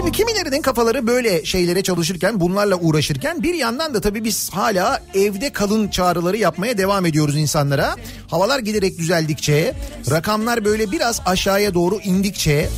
[0.08, 5.54] Şimdi kimilerinin kafaları böyle şeylere çalışırken bunlarla uğraşırken bir yandan da tabii biz hala evde
[5.54, 7.96] kalın çağrıları yapmaya devam ediyoruz insanlara.
[8.28, 9.76] Havalar giderek düzeldikçe
[10.12, 12.70] rakamlar böyle biraz aşağıya doğru indikçe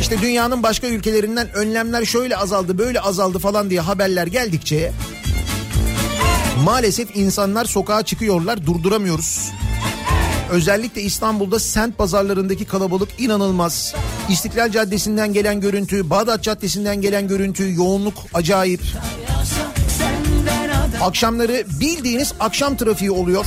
[0.00, 4.92] işte dünyanın başka ülkelerinden önlemler şöyle azaldı böyle azaldı falan diye haberler geldikçe
[6.64, 9.50] maalesef insanlar sokağa çıkıyorlar durduramıyoruz.
[10.52, 13.94] Özellikle İstanbul'da sent pazarlarındaki kalabalık inanılmaz.
[14.28, 18.80] İstiklal Caddesi'nden gelen görüntü, Bağdat Caddesi'nden gelen görüntü, yoğunluk acayip.
[21.00, 23.44] Akşamları bildiğiniz akşam trafiği oluyor.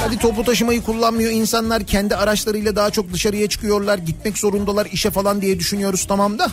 [0.00, 5.42] Hadi toplu taşımayı kullanmıyor insanlar kendi araçlarıyla daha çok dışarıya çıkıyorlar gitmek zorundalar işe falan
[5.42, 6.48] diye düşünüyoruz tamam da.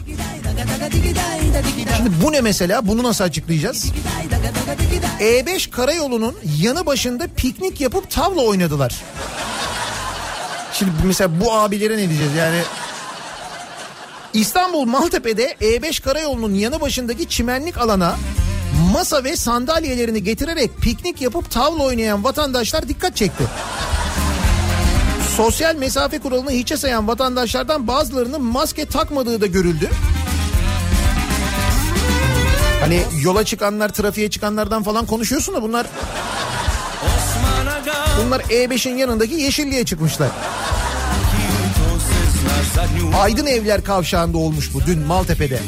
[1.98, 3.92] Şimdi bu ne mesela bunu nasıl açıklayacağız?
[5.20, 8.96] E5 karayolunun yanı başında piknik yapıp tavla oynadılar.
[10.74, 12.62] Şimdi mesela bu abilere ne diyeceğiz yani?
[14.34, 18.16] İstanbul Maltepe'de E5 karayolunun yanı başındaki çimenlik alana
[18.94, 23.44] masa ve sandalyelerini getirerek piknik yapıp tavla oynayan vatandaşlar dikkat çekti.
[25.38, 29.90] Sosyal mesafe kuralını hiçe sayan vatandaşlardan bazılarının maske takmadığı da görüldü.
[32.84, 35.88] Hani yola çıkanlar, trafiğe çıkanlardan falan konuşuyorsun da bunlar...
[38.26, 40.30] Bunlar E5'in yanındaki Yeşilliğe çıkmışlar.
[43.22, 45.60] Aydın Evler kavşağında olmuş bu dün Maltepe'de.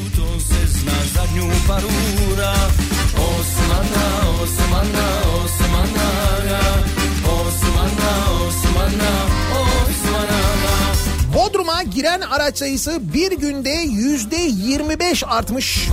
[11.36, 15.90] Bodrum'a giren araç sayısı bir günde yüzde 25 artmış.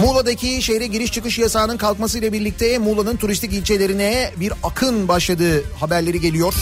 [0.00, 6.54] Muğla'daki şehre giriş çıkış yasağının kalkmasıyla birlikte Muğla'nın turistik ilçelerine bir akın başladığı haberleri geliyor.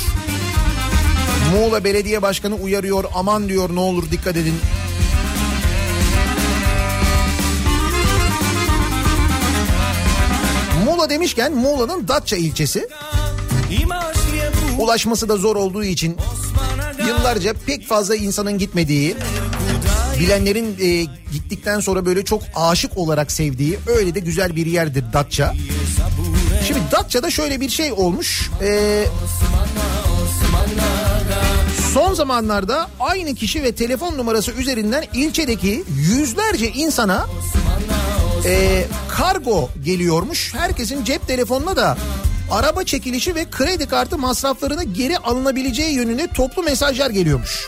[1.52, 4.54] Muğla Belediye Başkanı uyarıyor aman diyor ne olur dikkat edin.
[10.84, 12.88] Muğla demişken Muğla'nın Datça ilçesi
[14.78, 16.16] ulaşması da zor olduğu için
[17.06, 19.16] yıllarca pek fazla insanın gitmediği
[20.20, 25.54] bilenlerin e, gittikten sonra böyle çok aşık olarak sevdiği öyle de güzel bir yerdir Datça.
[26.66, 28.50] Şimdi Datça'da şöyle bir şey olmuş.
[28.62, 29.04] E,
[31.92, 37.26] son zamanlarda aynı kişi ve telefon numarası üzerinden ilçedeki yüzlerce insana
[38.44, 40.54] e, kargo geliyormuş.
[40.54, 41.96] Herkesin cep telefonuna da
[42.50, 47.66] araba çekilişi ve kredi kartı masraflarını geri alınabileceği yönünde toplu mesajlar geliyormuş.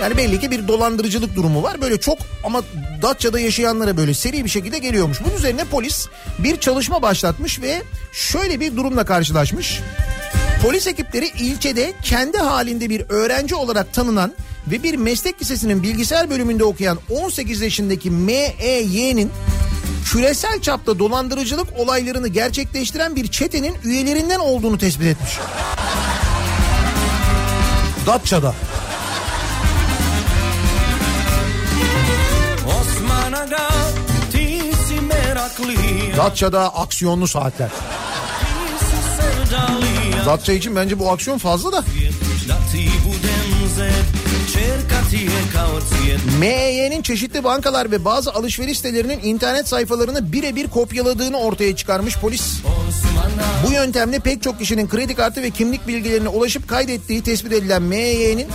[0.00, 1.80] Yani belli ki bir dolandırıcılık durumu var.
[1.80, 2.62] Böyle çok ama
[3.02, 5.18] Datça'da yaşayanlara böyle seri bir şekilde geliyormuş.
[5.24, 6.06] Bunun üzerine polis
[6.38, 7.82] bir çalışma başlatmış ve
[8.12, 9.80] şöyle bir durumla karşılaşmış.
[10.62, 14.34] Polis ekipleri ilçede kendi halinde bir öğrenci olarak tanınan
[14.66, 19.30] ve bir meslek lisesinin bilgisayar bölümünde okuyan 18 yaşındaki MEY'nin
[20.04, 25.30] küresel çapta dolandırıcılık olaylarını gerçekleştiren bir çetenin üyelerinden olduğunu tespit etmiş.
[28.06, 28.54] Datça'da.
[36.16, 37.70] Datça'da aksiyonlu saatler.
[40.26, 41.84] Datça için bence bu aksiyon fazla da.
[46.40, 52.60] MEY'nin çeşitli bankalar ve bazı alışveriş sitelerinin internet sayfalarını birebir kopyaladığını ortaya çıkarmış polis.
[53.66, 58.48] Bu yöntemle pek çok kişinin kredi kartı ve kimlik bilgilerine ulaşıp kaydettiği tespit edilen MEY'nin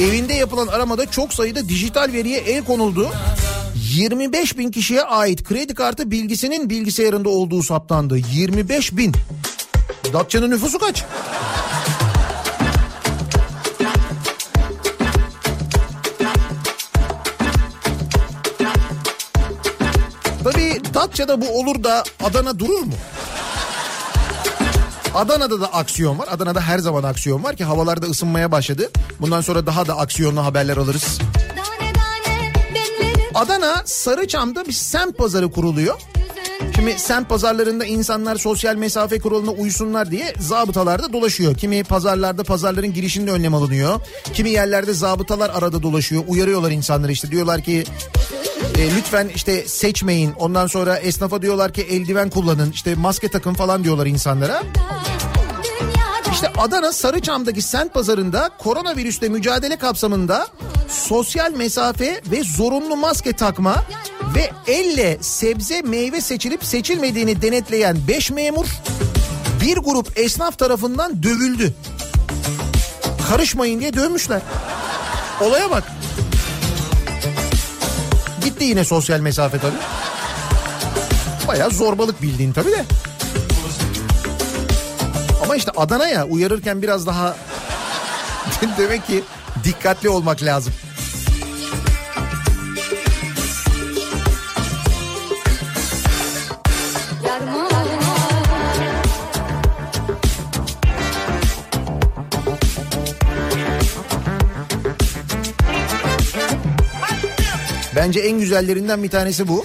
[0.00, 3.10] evinde yapılan aramada çok sayıda dijital veriye el konuldu.
[3.96, 8.18] 25 bin kişiye ait kredi kartı bilgisinin bilgisayarında olduğu saptandı.
[8.32, 9.12] 25 bin.
[10.12, 11.04] Datça'nın nüfusu kaç?
[20.44, 22.94] Tabii Datça'da bu olur da Adana durur mu?
[25.14, 26.28] Adana'da da aksiyon var.
[26.30, 28.90] Adana'da her zaman aksiyon var ki havalarda ısınmaya başladı.
[29.20, 31.18] Bundan sonra daha da aksiyonlu haberler alırız.
[33.34, 36.00] Adana Sarıçam'da bir semt pazarı kuruluyor.
[36.76, 41.54] Şimdi semt pazarlarında insanlar sosyal mesafe kuralına uysunlar diye zabıtalarda dolaşıyor.
[41.54, 44.00] Kimi pazarlarda pazarların girişinde önlem alınıyor.
[44.34, 46.24] Kimi yerlerde zabıtalar arada dolaşıyor.
[46.28, 47.84] Uyarıyorlar insanları işte diyorlar ki
[48.78, 50.32] e, lütfen işte seçmeyin.
[50.32, 52.70] Ondan sonra esnafa diyorlar ki eldiven kullanın.
[52.70, 54.62] işte maske takın falan diyorlar insanlara.
[56.42, 60.46] İşte Adana Sarıçam'daki sent pazarında koronavirüsle mücadele kapsamında
[60.88, 63.84] sosyal mesafe ve zorunlu maske takma
[64.34, 68.66] ve elle sebze meyve seçilip seçilmediğini denetleyen 5 memur
[69.60, 71.74] bir grup esnaf tarafından dövüldü.
[73.28, 74.42] Karışmayın diye dövmüşler.
[75.40, 75.84] Olaya bak.
[78.44, 79.78] Gitti yine sosyal mesafe tabii.
[81.48, 82.84] Bayağı zorbalık bildiğin tabii de.
[85.52, 87.36] Ama işte Adana'ya uyarırken biraz daha
[88.78, 89.22] demek ki
[89.64, 90.72] dikkatli olmak lazım.
[107.96, 109.64] Bence en güzellerinden bir tanesi bu.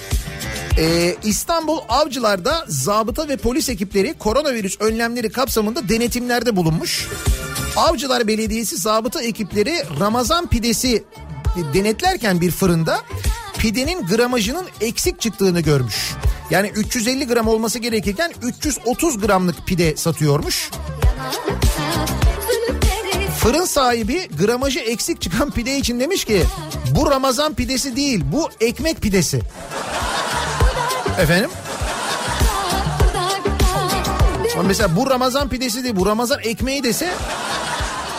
[0.78, 7.08] Ee, İstanbul Avcılar'da zabıta ve polis ekipleri koronavirüs önlemleri kapsamında denetimlerde bulunmuş.
[7.76, 11.04] Avcılar Belediyesi zabıta ekipleri Ramazan pidesi
[11.74, 13.00] denetlerken bir fırında
[13.58, 16.14] pidenin gramajının eksik çıktığını görmüş.
[16.50, 20.72] Yani 350 gram olması gerekirken 330 gramlık pide satıyormuş.
[23.40, 26.44] Fırın sahibi gramajı eksik çıkan pide için demiş ki
[26.96, 29.42] bu Ramazan pidesi değil bu ekmek pidesi.
[31.18, 31.50] Efendim?
[34.54, 37.14] Ama mesela bu Ramazan pidesi değil bu Ramazan ekmeği dese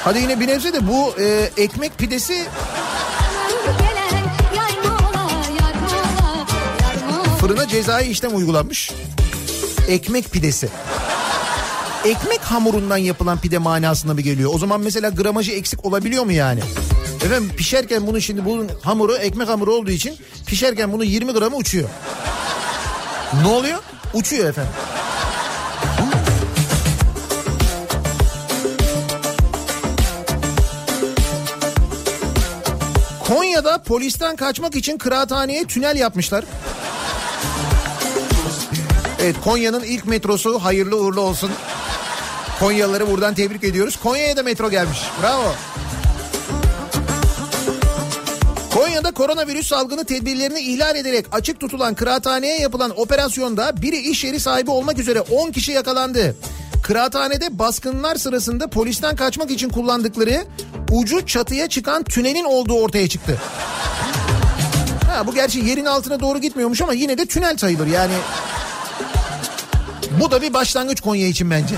[0.05, 2.47] hadi yine bir nebze de bu e, ekmek pidesi
[7.41, 8.91] fırına cezai işlem uygulanmış.
[9.89, 10.69] Ekmek pidesi.
[12.05, 14.51] Ekmek hamurundan yapılan pide manasına mı geliyor?
[14.55, 16.61] O zaman mesela gramajı eksik olabiliyor mu yani?
[17.25, 21.89] Efendim pişerken bunu şimdi bunun hamuru ekmek hamuru olduğu için pişerken bunu 20 gramı uçuyor.
[23.35, 23.79] Ne oluyor?
[24.15, 24.73] Uçuyor efendim.
[33.27, 36.45] Konya'da polisten kaçmak için kıraathaneye tünel yapmışlar.
[39.23, 41.51] Evet Konya'nın ilk metrosu hayırlı uğurlu olsun.
[42.61, 43.97] Konyalıları buradan tebrik ediyoruz.
[43.97, 44.99] Konya'ya da metro gelmiş.
[45.23, 45.55] Bravo.
[48.79, 54.71] Konya'da koronavirüs salgını tedbirlerini ihlal ederek açık tutulan kıraathaneye yapılan operasyonda biri iş yeri sahibi
[54.71, 56.37] olmak üzere 10 kişi yakalandı.
[56.83, 60.45] Kıraathanede baskınlar sırasında polisten kaçmak için kullandıkları
[60.91, 63.39] ucu çatıya çıkan tünelin olduğu ortaya çıktı.
[65.07, 68.15] Ha, bu gerçi yerin altına doğru gitmiyormuş ama yine de tünel sayılır yani.
[70.21, 71.75] Bu da bir başlangıç Konya için bence.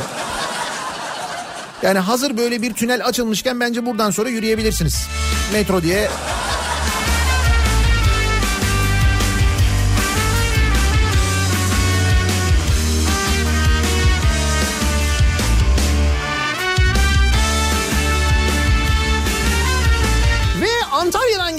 [1.82, 5.06] Yani hazır böyle bir tünel açılmışken bence buradan sonra yürüyebilirsiniz.
[5.52, 6.10] Metro diye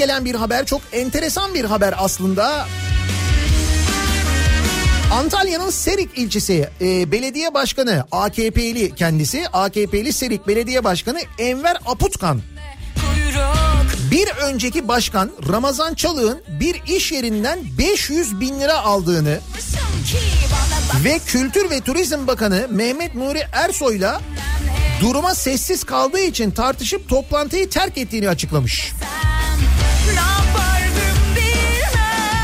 [0.01, 2.67] gelen bir haber çok enteresan bir haber aslında.
[5.13, 12.41] Antalya'nın Serik ilçesi e, belediye başkanı AKP'li kendisi AKP'li Serik belediye başkanı Enver Aputkan
[14.11, 19.39] bir önceki başkan Ramazan Çalık'ın bir iş yerinden 500 bin lira aldığını
[21.03, 24.21] ve Kültür ve Turizm Bakanı Mehmet Nuri Ersoy'la
[25.01, 28.91] duruma sessiz kaldığı için tartışıp toplantıyı terk ettiğini açıklamış.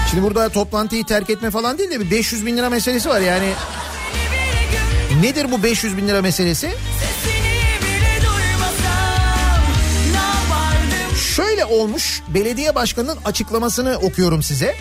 [0.09, 3.49] Şimdi burada toplantıyı terk etme falan değil de bir 500 bin lira meselesi var yani.
[5.21, 6.71] Nedir bu 500 bin lira meselesi?
[11.35, 14.75] Şöyle olmuş belediye başkanının açıklamasını okuyorum size.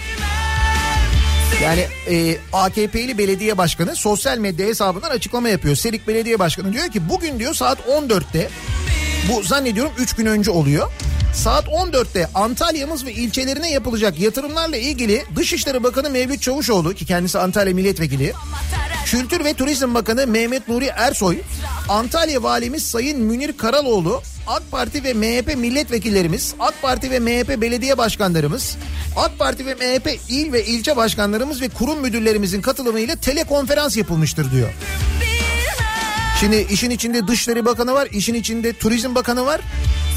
[1.62, 5.76] Yani e, AKP'li belediye başkanı sosyal medya hesabından açıklama yapıyor.
[5.76, 8.49] Serik Belediye Başkanı diyor ki bugün diyor saat 14'te
[9.28, 10.91] bu zannediyorum 3 gün önce oluyor.
[11.37, 17.74] Saat 14'te Antalya'mız ve ilçelerine yapılacak yatırımlarla ilgili Dışişleri Bakanı Mevlüt Çavuşoğlu ki kendisi Antalya
[17.74, 18.32] Milletvekili,
[19.05, 21.39] Kültür ve Turizm Bakanı Mehmet Nuri Ersoy,
[21.89, 27.99] Antalya Valimiz Sayın Münir Karaloğlu, AK Parti ve MHP milletvekillerimiz, AK Parti ve MHP belediye
[27.99, 28.76] başkanlarımız,
[29.16, 34.68] AK Parti ve MHP il ve ilçe başkanlarımız ve kurum müdürlerimizin katılımıyla telekonferans yapılmıştır diyor.
[36.41, 39.61] Şimdi işin içinde Dışişleri Bakanı var, işin içinde Turizm Bakanı var.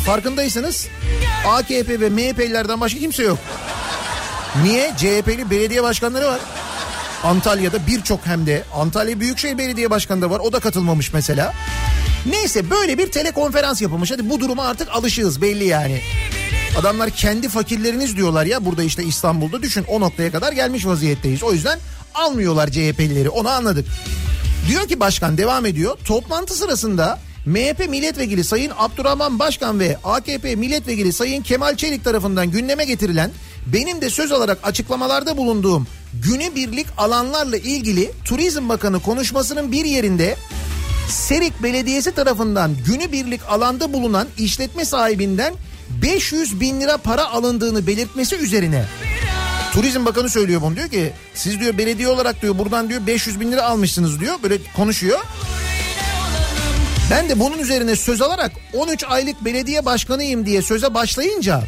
[0.06, 0.88] Farkındaysanız
[1.48, 3.38] AKP ve MHP'lilerden başka kimse yok.
[4.64, 4.94] Niye?
[4.98, 6.40] CHP'li belediye başkanları var.
[7.24, 10.40] Antalya'da birçok hem de Antalya Büyükşehir Belediye Başkanı da var.
[10.40, 11.54] O da katılmamış mesela.
[12.26, 14.12] Neyse böyle bir telekonferans yapılmış.
[14.12, 16.02] Hadi bu duruma artık alışığız belli yani.
[16.80, 21.44] Adamlar kendi fakirleriniz diyorlar ya burada işte İstanbul'da düşün o noktaya kadar gelmiş vaziyetteyiz.
[21.44, 21.80] O yüzden
[22.16, 23.86] almıyorlar CHP'lileri onu anladık.
[24.68, 25.98] Diyor ki başkan devam ediyor.
[26.06, 27.20] Toplantı sırasında
[27.50, 33.32] MHP milletvekili Sayın Abdurrahman Başkan ve AKP milletvekili Sayın Kemal Çelik tarafından gündeme getirilen
[33.66, 40.36] benim de söz alarak açıklamalarda bulunduğum günübirlik alanlarla ilgili Turizm Bakanı konuşmasının bir yerinde
[41.10, 45.54] Serik Belediyesi tarafından günübirlik alanda bulunan işletme sahibinden
[46.02, 48.86] 500 bin lira para alındığını belirtmesi üzerine
[49.74, 53.52] Turizm Bakanı söylüyor bunu diyor ki siz diyor belediye olarak diyor buradan diyor 500 bin
[53.52, 55.20] lira almışsınız diyor böyle konuşuyor.
[57.10, 61.64] Ben de bunun üzerine söz alarak 13 aylık belediye başkanıyım diye söze başlayınca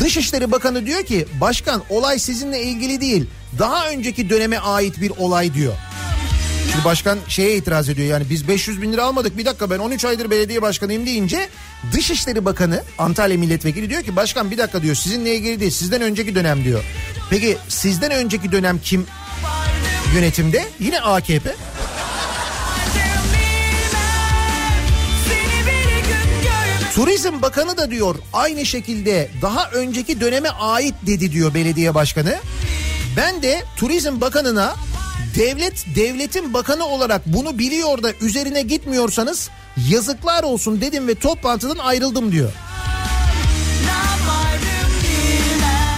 [0.00, 3.26] Dışişleri Bakanı diyor ki başkan olay sizinle ilgili değil
[3.58, 5.74] daha önceki döneme ait bir olay diyor.
[6.72, 10.04] Şimdi başkan şeye itiraz ediyor yani biz 500 bin lira almadık bir dakika ben 13
[10.04, 11.48] aydır belediye başkanıyım deyince
[11.92, 16.34] Dışişleri Bakanı Antalya Milletvekili diyor ki başkan bir dakika diyor sizinle ilgili değil sizden önceki
[16.34, 16.84] dönem diyor.
[17.30, 19.06] Peki sizden önceki dönem kim
[20.14, 20.64] yönetimde?
[20.80, 21.54] Yine AKP.
[26.94, 32.38] Turizm Bakanı da diyor aynı şekilde daha önceki döneme ait dedi diyor belediye başkanı.
[33.16, 34.74] Ben de Turizm Bakanı'na
[35.36, 39.50] devlet devletin bakanı olarak bunu biliyor da üzerine gitmiyorsanız
[39.90, 42.52] yazıklar olsun dedim ve toplantıdan ayrıldım diyor.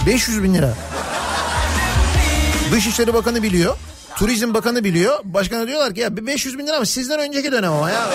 [0.07, 0.73] 500 bin lira.
[2.71, 3.77] Dışişleri Bakanı biliyor.
[4.15, 5.19] Turizm Bakanı biliyor.
[5.23, 8.09] Başkana diyorlar ki ya 500 bin lira ama sizden önceki dönem ama ya.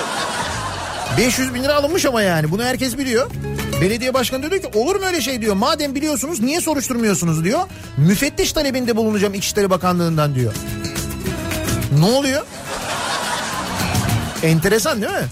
[1.18, 3.30] 500 bin lira alınmış ama yani bunu herkes biliyor.
[3.80, 5.54] Belediye başkanı diyor ki olur mu öyle şey diyor.
[5.54, 7.60] Madem biliyorsunuz niye soruşturmuyorsunuz diyor.
[7.96, 10.54] Müfettiş talebinde bulunacağım İçişleri Bakanlığı'ndan diyor.
[11.98, 12.42] Ne oluyor?
[14.42, 15.24] Enteresan değil mi?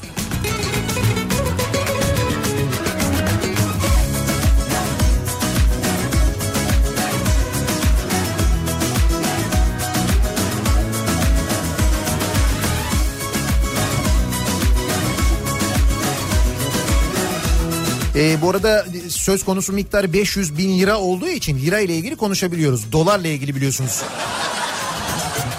[18.20, 22.92] Ee, bu arada söz konusu miktarı 500 bin lira olduğu için lira ile ilgili konuşabiliyoruz.
[22.92, 24.02] Dolarla ilgili biliyorsunuz.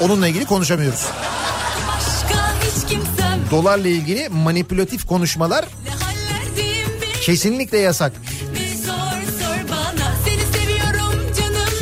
[0.01, 1.05] Onunla ilgili konuşamıyoruz.
[3.51, 5.65] Dolarla ilgili manipülatif konuşmalar
[7.21, 8.13] kesinlikle yasak.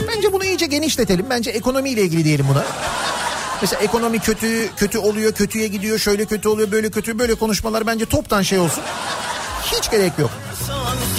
[0.08, 1.26] Bence bunu iyice genişletelim.
[1.30, 2.64] Bence ekonomiyle ilgili diyelim buna.
[3.62, 8.06] Mesela ekonomi kötü, kötü oluyor, kötüye gidiyor, şöyle kötü oluyor, böyle kötü, böyle konuşmalar bence
[8.06, 8.84] toptan şey olsun.
[9.72, 10.32] Hiç gerek yok.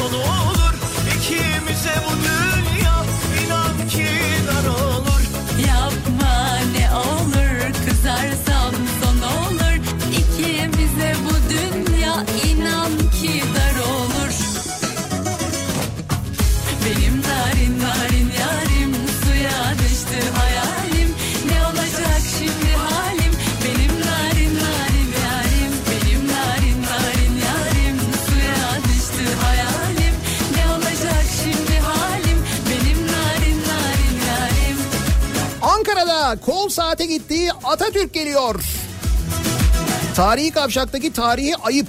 [0.00, 0.74] Sonu olur.
[1.16, 2.09] İkimize bu
[36.36, 38.64] Kol saate gittiği Atatürk geliyor.
[40.16, 41.86] Tarihi kavşaktaki tarihi ayıp.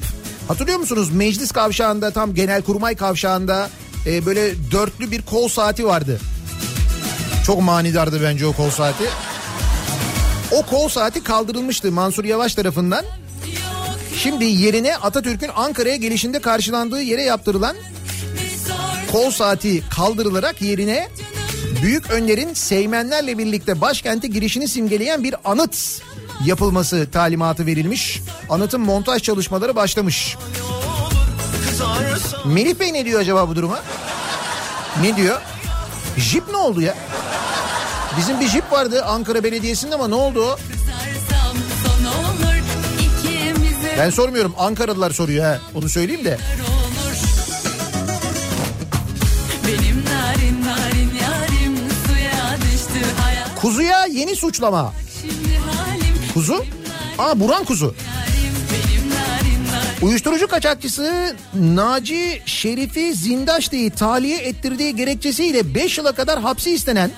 [0.47, 1.11] Hatırlıyor musunuz?
[1.13, 3.69] Meclis kavşağında tam genelkurmay kavşağında
[4.05, 6.19] e, böyle dörtlü bir kol saati vardı.
[7.45, 9.03] Çok manidardı bence o kol saati.
[10.51, 13.05] O kol saati kaldırılmıştı Mansur Yavaş tarafından.
[14.17, 17.75] Şimdi yerine Atatürk'ün Ankara'ya gelişinde karşılandığı yere yaptırılan
[19.11, 21.09] kol saati kaldırılarak yerine
[21.81, 26.01] Büyük Önder'in Seymenlerle birlikte başkente girişini simgeleyen bir anıt
[26.45, 28.21] yapılması talimatı verilmiş.
[28.49, 30.37] Anıtın montaj çalışmaları başlamış.
[32.45, 33.79] Melih Bey ne diyor acaba bu duruma?
[35.01, 35.41] Ne diyor?
[36.17, 36.95] Jip ne oldu ya?
[38.17, 40.57] Bizim bir jip vardı Ankara Belediyesi'nde ama ne oldu o?
[43.97, 45.59] Ben sormuyorum Ankaralılar soruyor ha.
[45.75, 46.37] Onu söyleyeyim de.
[53.61, 54.93] Kuzuya yeni suçlama.
[56.33, 56.65] Kuzu?
[57.17, 57.95] Aa Buran kuzu.
[60.01, 67.11] Uyuşturucu kaçakçısı Naci Şerif'i Zindaşlı'yı tahliye ettirdiği gerekçesiyle 5 yıla kadar hapsi istenen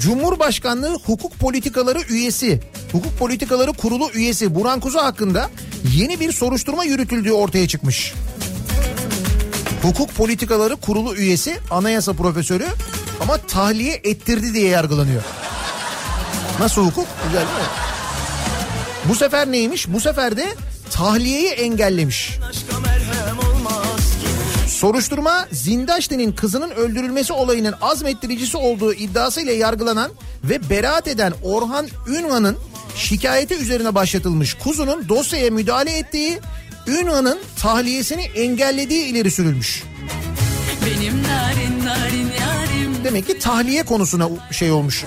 [0.00, 2.60] Cumhurbaşkanlığı Hukuk Politikaları üyesi,
[2.92, 5.50] Hukuk Politikaları Kurulu üyesi Buran Kuzu hakkında
[5.96, 8.14] yeni bir soruşturma yürütüldüğü ortaya çıkmış.
[9.82, 12.66] Hukuk Politikaları Kurulu üyesi, anayasa profesörü
[13.20, 15.22] ama tahliye ettirdi diye yargılanıyor.
[16.60, 17.06] Nasıl hukuk?
[17.24, 17.64] Güzel değil mi?
[19.08, 19.88] Bu sefer neymiş?
[19.88, 20.46] Bu sefer de
[20.90, 22.38] tahliyeyi engellemiş.
[24.68, 30.10] Soruşturma Zindaşti'nin kızının öldürülmesi olayının azmettiricisi olduğu iddiasıyla yargılanan
[30.44, 32.56] ve beraat eden Orhan Ünvan'ın
[32.96, 34.54] şikayeti üzerine başlatılmış.
[34.54, 36.40] Kuzunun dosyaya müdahale ettiği,
[36.86, 39.82] Ünvan'ın tahliyesini engellediği ileri sürülmüş.
[40.86, 45.04] Benim narin narin yarim Demek ki tahliye konusuna şey olmuş.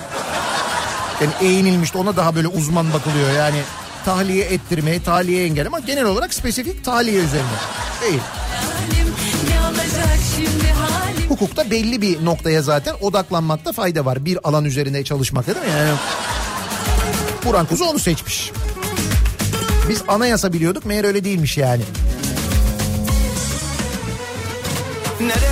[1.22, 3.62] Yani eğinilmiş de ona daha böyle uzman bakılıyor yani.
[4.06, 7.48] tahliye ettirme, tahliye engel ama genel olarak spesifik tahliye üzerine
[8.02, 8.22] değil.
[11.30, 14.26] Hukukta belli bir noktaya zaten odaklanmakta fayda var.
[14.26, 15.72] Bir alan üzerinde çalışmakta değil mi?
[15.72, 15.98] Yani
[17.46, 18.52] Buran Kuzu onu seçmiş.
[19.90, 21.82] Biz anayasa biliyorduk meğer öyle değilmiş yani.
[25.20, 25.45] Nerelere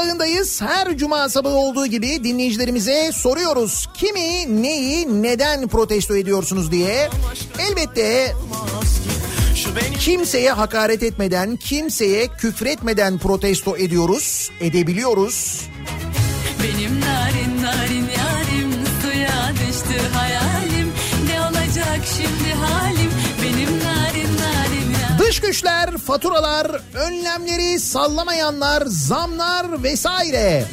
[0.00, 0.62] sabahındayız.
[0.62, 3.88] Her cuma sabahı olduğu gibi dinleyicilerimize soruyoruz.
[3.94, 7.08] Kimi, neyi, neden protesto ediyorsunuz diye.
[7.58, 8.34] Elbette
[10.00, 15.60] kimseye hakaret etmeden, kimseye küfretmeden protesto ediyoruz, edebiliyoruz.
[16.62, 18.09] Benim narin narin
[25.50, 30.64] güçler, faturalar, önlemleri sallamayanlar, zamlar vesaire.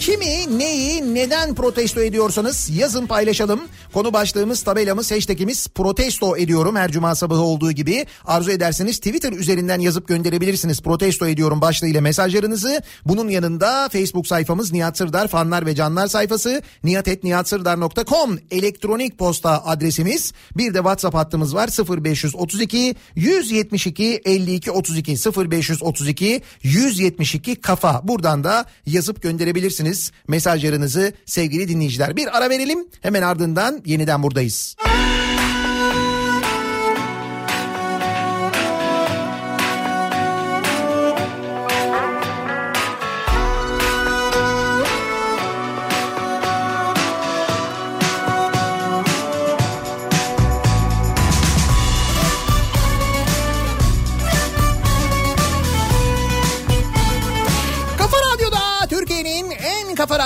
[0.00, 3.60] Kimi, neyi, neden protesto ediyorsanız yazın paylaşalım.
[3.98, 8.06] Konu başlığımız, tabelamız, hashtagimiz protesto ediyorum her cuma sabahı olduğu gibi.
[8.24, 10.82] Arzu ederseniz Twitter üzerinden yazıp gönderebilirsiniz.
[10.82, 12.82] Protesto ediyorum başlığıyla mesajlarınızı.
[13.04, 20.32] Bunun yanında Facebook sayfamız Nihat Sırdar fanlar ve canlar sayfası nihatetnihatsırdar.com elektronik posta adresimiz.
[20.56, 21.68] Bir de WhatsApp hattımız var
[22.04, 25.12] 0532 172 52 32
[25.50, 28.08] 0532 172 kafa.
[28.08, 32.16] Buradan da yazıp gönderebilirsiniz mesajlarınızı sevgili dinleyiciler.
[32.16, 34.76] Bir ara verelim hemen ardından yeniden buradayız.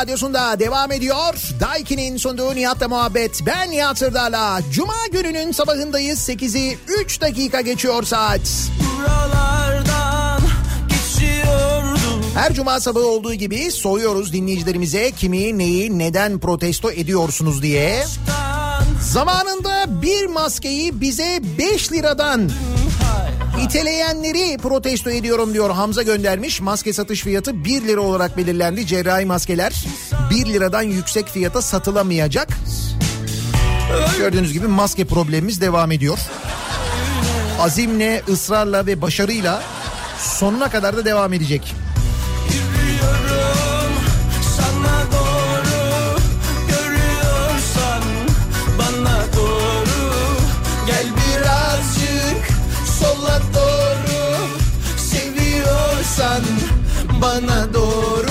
[0.02, 1.34] Radyosunda devam ediyor.
[1.60, 3.40] Daiki'nin sunduğu Nihat'la muhabbet.
[3.46, 4.60] Ben Nihat Sırdar'la.
[4.72, 6.28] Cuma gününün sabahındayız.
[6.28, 8.40] 8'i 3 dakika geçiyor saat.
[8.98, 10.40] buralardan
[10.88, 18.04] geçiyordum Her cuma sabahı olduğu gibi soruyoruz dinleyicilerimize kimi, neyi, neden protesto ediyorsunuz diye.
[19.00, 22.50] Zamanında bir maskeyi bize 5 liradan
[23.60, 26.60] İteleyenleri protesto ediyorum diyor Hamza göndermiş.
[26.60, 28.86] Maske satış fiyatı 1 lira olarak belirlendi.
[28.86, 29.84] Cerrahi maskeler
[30.30, 32.48] 1 liradan yüksek fiyata satılamayacak.
[34.18, 36.18] Gördüğünüz gibi maske problemimiz devam ediyor.
[37.60, 39.62] Azimle, ısrarla ve başarıyla
[40.18, 41.74] sonuna kadar da devam edecek.
[56.12, 56.42] Seviyorsan
[57.22, 58.26] bana doğru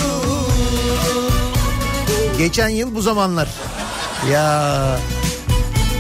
[2.38, 3.50] Geçen yıl bu zamanlar.
[4.32, 4.98] Ya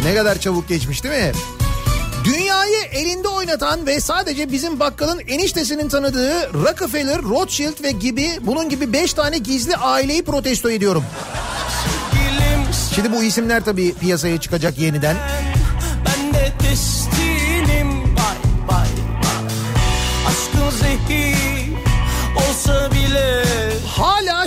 [0.03, 1.31] ne kadar çabuk geçmiş değil mi?
[2.23, 8.93] Dünyayı elinde oynatan ve sadece bizim bakkalın eniştesinin tanıdığı Rockefeller, Rothschild ve gibi bunun gibi
[8.93, 11.03] 5 tane gizli aileyi protesto ediyorum.
[12.95, 15.15] Şimdi bu isimler tabii piyasaya çıkacak yeniden.
[16.05, 18.87] ben de testinim Bay bay
[19.23, 19.45] bay
[20.27, 21.50] Aşkın zehir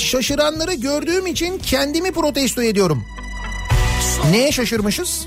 [0.00, 3.04] Şaşıranları gördüğüm için kendimi protesto ediyorum.
[4.30, 5.26] Neye şaşırmışız?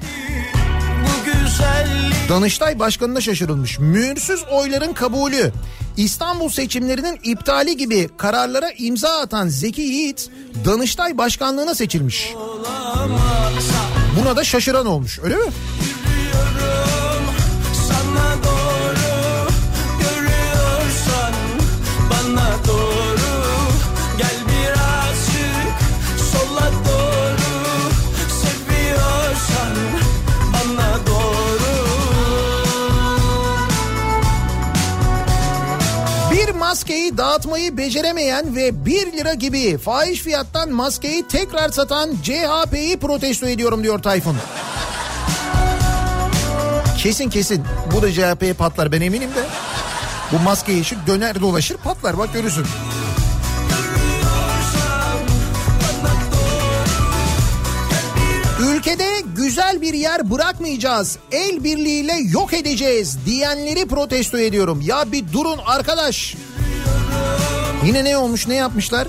[2.30, 3.80] Danıştay Başkanı'na şaşırılmış.
[3.80, 5.52] Mühürsüz oyların kabulü,
[5.98, 10.30] İstanbul seçimlerinin iptali gibi kararlara imza atan Zeki Yiğit
[10.66, 12.34] Danıştay Başkanlığı'na seçilmiş.
[14.20, 15.42] Buna da şaşıran olmuş öyle mi?
[15.42, 17.24] Yürüyorum
[17.88, 18.47] sana doğru
[37.18, 44.00] dağıtmayı beceremeyen ve 1 lira gibi fahiş fiyattan maskeyi tekrar satan CHP'yi protesto ediyorum diyor
[44.00, 44.38] Tayfun.
[46.98, 47.64] Kesin kesin
[47.96, 49.44] bu da CHP'ye patlar ben eminim de.
[50.32, 52.66] Bu maske işi döner dolaşır patlar bak görürsün.
[58.60, 61.18] Ülkede güzel bir yer bırakmayacağız.
[61.32, 64.82] El birliğiyle yok edeceğiz diyenleri protesto ediyorum.
[64.86, 66.36] Ya bir durun arkadaş.
[67.88, 69.08] Yine ne olmuş ne yapmışlar?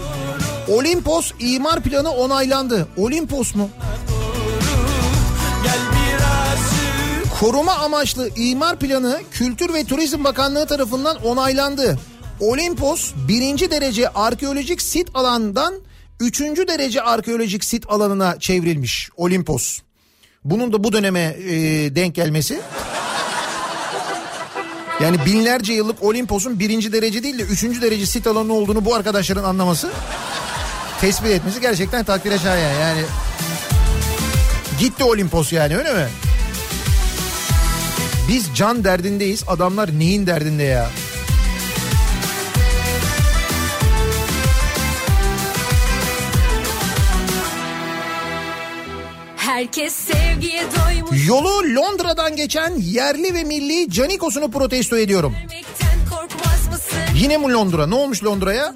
[0.69, 2.89] Olimpos imar planı onaylandı.
[2.97, 3.71] Olimpos mu?
[7.41, 11.99] Koruma amaçlı imar planı Kültür ve Turizm Bakanlığı tarafından onaylandı.
[12.41, 15.75] Olimpos birinci derece arkeolojik sit alandan
[16.21, 19.79] üçüncü derece arkeolojik sit alanına çevrilmiş Olimpos.
[20.45, 21.55] Bunun da bu döneme e,
[21.97, 22.61] denk gelmesi.
[25.01, 29.45] Yani binlerce yıllık Olimpos'un birinci derece değil de üçüncü derece sit alanı olduğunu bu arkadaşların
[29.45, 29.91] anlaması,
[31.01, 33.03] tespit etmesi gerçekten takdire şayan yani.
[34.81, 36.09] Gitti Olimpos yani öyle mi?
[38.29, 40.91] Biz can derdindeyiz adamlar neyin derdinde ya?
[49.59, 55.35] Herkes sevgiye doymuş Yolu Londra'dan geçen yerli ve milli Canikos'unu protesto ediyorum.
[57.15, 57.87] Yine mi Londra?
[57.87, 58.75] Ne olmuş Londra'ya?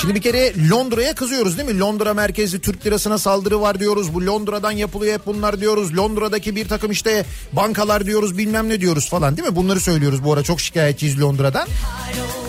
[0.00, 1.78] Şimdi bir kere Londra'ya kızıyoruz değil mi?
[1.78, 4.14] Londra merkezli Türk lirasına saldırı var diyoruz.
[4.14, 5.96] Bu Londra'dan yapılıyor hep bunlar diyoruz.
[5.96, 9.56] Londra'daki bir takım işte bankalar diyoruz bilmem ne diyoruz falan değil mi?
[9.56, 11.68] Bunları söylüyoruz bu ara çok şikayetçiyiz Londra'dan.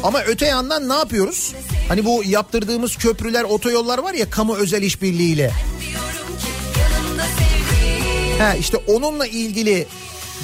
[0.04, 1.54] Ama öte yandan ne yapıyoruz?
[1.88, 5.52] Hani bu yaptırdığımız köprüler, otoyollar var ya kamu özel işbirliğiyle.
[8.40, 9.88] Ha işte onunla ilgili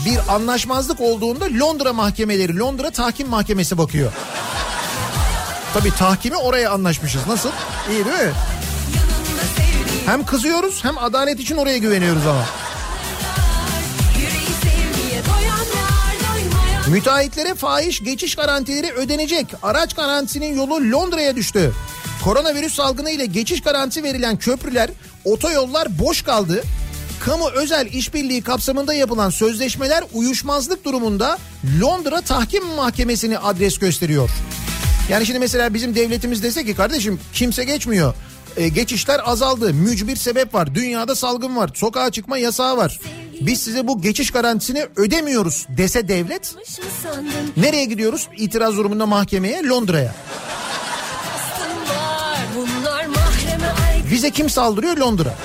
[0.06, 4.12] bir anlaşmazlık olduğunda Londra mahkemeleri, Londra tahkim mahkemesi bakıyor.
[5.74, 7.28] Tabii tahkimi oraya anlaşmışız.
[7.28, 7.50] Nasıl?
[7.90, 8.34] İyi değil mi?
[10.06, 12.46] Hem kızıyoruz hem adalet için oraya güveniyoruz ama.
[16.88, 19.48] Müteahhitlere fahiş geçiş garantileri ödenecek.
[19.64, 21.74] Araç garantisinin yolu Londra'ya düştü.
[22.24, 24.90] Koronavirüs salgını ile geçiş garantisi verilen köprüler,
[25.26, 26.64] otoyollar boş kaldı.
[27.26, 31.38] Kamu özel işbirliği kapsamında yapılan sözleşmeler uyuşmazlık durumunda
[31.82, 34.30] Londra Tahkim Mahkemesi'ni adres gösteriyor.
[35.10, 38.14] Yani şimdi mesela bizim devletimiz dese ki kardeşim kimse geçmiyor.
[38.58, 39.74] E, geçişler azaldı.
[39.74, 40.76] Mücbir sebep var.
[40.76, 41.72] Dünyada salgın var.
[41.74, 43.00] Sokağa çıkma yasağı var.
[43.42, 46.56] Biz size bu geçiş garantisini ödemiyoruz dese devlet.
[47.58, 48.28] Nereye gidiyoruz?
[48.38, 50.16] İtiraz durumunda mahkemeye Londra'ya.
[54.12, 54.98] Bize kim saldırıyor?
[54.98, 55.36] Londra.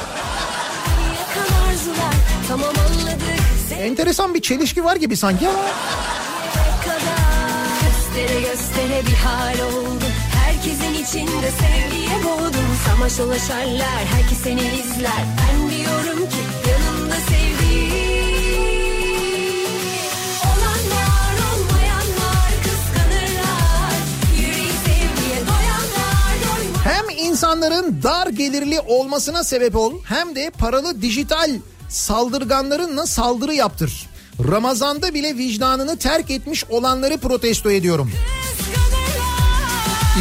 [2.49, 3.80] Tamam anladık.
[3.80, 5.59] Enteresan bir çelişki var gibi sanki ama.
[7.82, 10.05] Göstere göstere bir hal oldu.
[10.44, 12.66] Herkesin içinde sevgiye boğdum.
[12.86, 15.24] Samaş ulaşarlar herkes seni izler.
[15.38, 18.25] Ben diyorum ki yanımda sevdiğim
[27.16, 31.50] insanların dar gelirli olmasına sebep ol hem de paralı dijital
[31.88, 34.06] saldırganlarınla saldırı yaptır.
[34.50, 38.12] Ramazanda bile vicdanını terk etmiş olanları protesto ediyorum.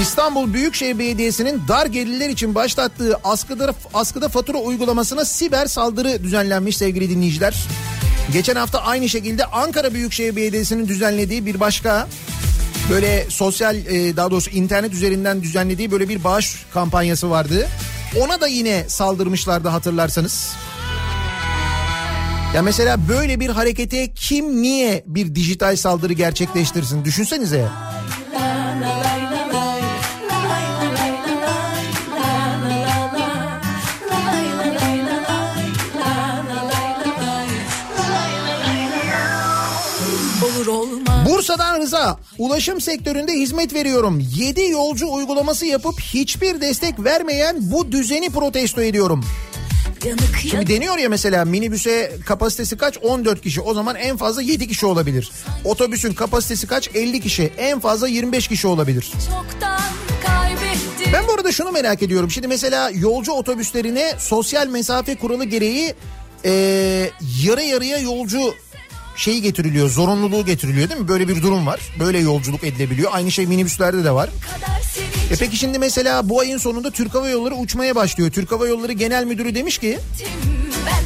[0.01, 7.09] İstanbul Büyükşehir Belediyesi'nin dar gelirler için başlattığı askıda, askıda fatura uygulamasına siber saldırı düzenlenmiş sevgili
[7.09, 7.67] dinleyiciler.
[8.33, 12.07] Geçen hafta aynı şekilde Ankara Büyükşehir Belediyesi'nin düzenlediği bir başka
[12.89, 17.67] böyle sosyal e, daha doğrusu internet üzerinden düzenlediği böyle bir bağış kampanyası vardı.
[18.19, 20.51] Ona da yine saldırmışlardı hatırlarsanız.
[22.55, 27.61] Ya mesela böyle bir harekete kim niye bir dijital saldırı gerçekleştirsin düşünsenize.
[27.61, 27.94] Olur
[41.45, 44.23] Bursa'dan Rıza, ulaşım sektöründe hizmet veriyorum.
[44.35, 49.25] 7 yolcu uygulaması yapıp hiçbir destek vermeyen bu düzeni protesto ediyorum.
[50.41, 52.97] Şimdi deniyor ya mesela minibüse kapasitesi kaç?
[53.03, 53.61] 14 kişi.
[53.61, 55.31] O zaman en fazla 7 kişi olabilir.
[55.63, 56.89] Otobüsün kapasitesi kaç?
[56.95, 57.51] 50 kişi.
[57.57, 59.11] En fazla 25 kişi olabilir.
[61.13, 62.31] Ben bu arada şunu merak ediyorum.
[62.31, 65.93] Şimdi mesela yolcu otobüslerine sosyal mesafe kuralı gereği
[66.45, 66.51] e,
[67.43, 68.53] yarı yarıya yolcu
[69.15, 69.89] şeyi getiriliyor.
[69.89, 71.07] Zorunluluğu getiriliyor değil mi?
[71.07, 71.79] Böyle bir durum var.
[71.99, 73.11] Böyle yolculuk edilebiliyor.
[73.13, 74.29] Aynı şey minibüslerde de var.
[75.31, 78.31] E peki şimdi mesela bu ayın sonunda Türk Hava Yolları uçmaya başlıyor.
[78.31, 79.99] Türk Hava Yolları Genel Müdürü demiş ki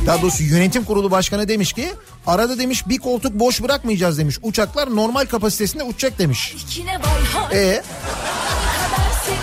[0.05, 1.89] daha doğrusu yönetim kurulu başkanı demiş ki
[2.27, 4.37] arada demiş bir koltuk boş bırakmayacağız demiş.
[4.41, 6.55] Uçaklar normal kapasitesinde uçacak demiş.
[7.53, 7.81] E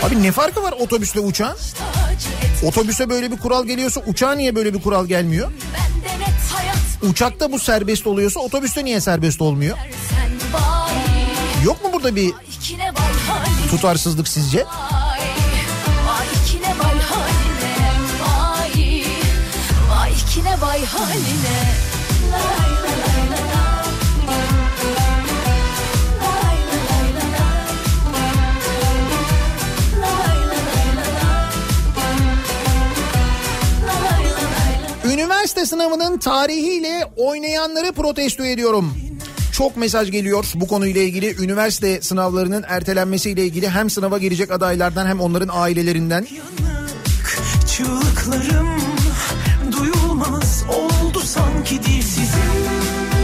[0.03, 1.57] abi ne farkı var otobüsle uçağın?
[2.64, 5.51] Otobüse böyle bir kural geliyorsa uçağa niye böyle bir kural gelmiyor?
[7.03, 9.78] Uçakta bu serbest oluyorsa otobüste niye serbest olmuyor?
[10.53, 12.32] vay Yok mu burada bir
[13.70, 14.59] tutarsızlık sizce?
[14.59, 15.20] Vay,
[16.07, 16.26] vay
[16.80, 17.76] vay haline
[18.22, 19.03] Vay,
[19.90, 20.84] vay ikine vay
[35.47, 38.94] Üniversite sınavının tarihiyle oynayanları protesto ediyorum.
[39.53, 41.42] Çok mesaj geliyor bu konuyla ilgili.
[41.44, 46.26] Üniversite sınavlarının ertelenmesiyle ilgili hem sınava girecek adaylardan hem onların ailelerinden.
[49.72, 53.16] Duyulmaz oldu sanki dilsizim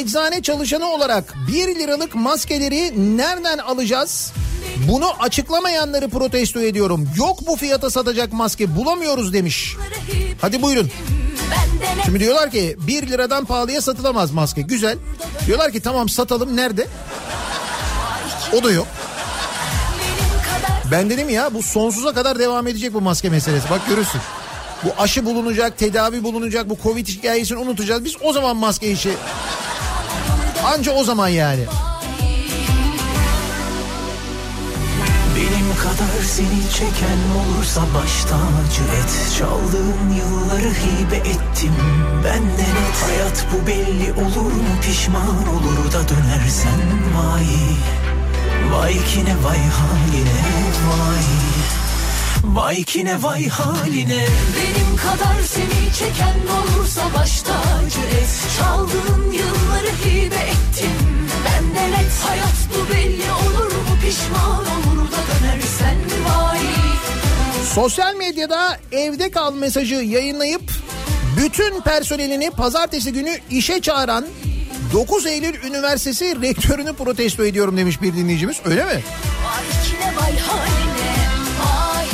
[0.00, 4.32] eczane çalışanı olarak 1 liralık maskeleri nereden alacağız?
[4.88, 7.08] Bunu açıklamayanları protesto ediyorum.
[7.16, 9.76] Yok bu fiyata satacak maske bulamıyoruz demiş.
[10.40, 10.90] Hadi buyurun.
[12.04, 14.62] Şimdi diyorlar ki 1 liradan pahalıya satılamaz maske.
[14.62, 14.98] Güzel.
[15.46, 16.86] Diyorlar ki tamam satalım nerede?
[18.52, 18.86] O da yok.
[20.90, 23.70] Ben dedim ya bu sonsuza kadar devam edecek bu maske meselesi.
[23.70, 24.20] Bak görürsün.
[24.84, 28.04] Bu aşı bulunacak, tedavi bulunacak, bu Covid hikayesini unutacağız.
[28.04, 29.10] Biz o zaman maske işi...
[30.64, 31.64] Anca o zaman yani.
[35.36, 39.36] Benim kadar seni çeken olursa baş tacı et.
[39.38, 41.74] Çaldığın yılları hibe ettim
[42.24, 44.80] benden et Hayat bu belli olur mu?
[44.82, 46.80] Pişman olur da dönersen
[47.16, 47.46] vay.
[48.72, 50.40] Vay kine vay haline
[50.90, 51.24] vay.
[52.44, 54.26] Vay kine vay haline.
[54.56, 58.30] Benim kadar seni çeken olursa baş tacı et.
[58.58, 59.69] Çaldığın yılları
[60.04, 60.96] hibe ettim.
[61.44, 63.96] Benden et hayat bu belli olur mu?
[64.06, 66.58] Pişman olur da dönersen vay?
[67.74, 70.62] Sosyal medyada evde kal mesajı yayınlayıp
[71.36, 74.26] bütün personelini pazartesi günü işe çağıran
[74.92, 78.56] 9 Eylül Üniversitesi rektörünü protesto ediyorum demiş bir dinleyicimiz.
[78.64, 79.02] Öyle mi?
[80.20, 81.10] Vay haline.
[81.60, 82.06] Vay.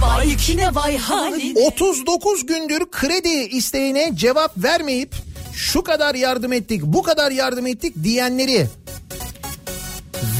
[0.00, 1.60] Vay kine vay haline.
[1.60, 5.14] 39 gündür kredi isteğine cevap vermeyip
[5.56, 8.66] şu kadar yardım ettik, bu kadar yardım ettik diyenleri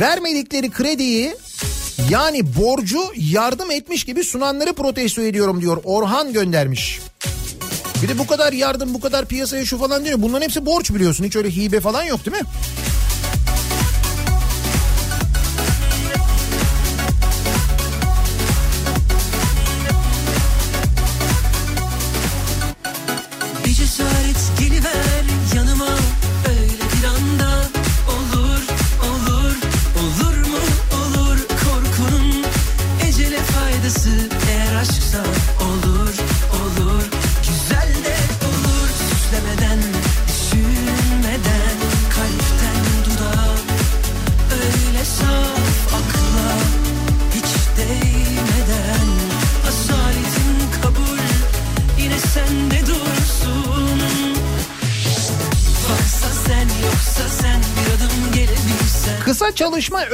[0.01, 1.37] vermedikleri krediyi
[2.11, 5.81] yani borcu yardım etmiş gibi sunanları protesto ediyorum diyor.
[5.85, 7.01] Orhan göndermiş.
[8.03, 10.23] Bir de bu kadar yardım, bu kadar piyasaya şu falan diyor.
[10.23, 11.25] Bunların hepsi borç biliyorsun.
[11.25, 12.49] Hiç öyle hibe falan yok değil mi?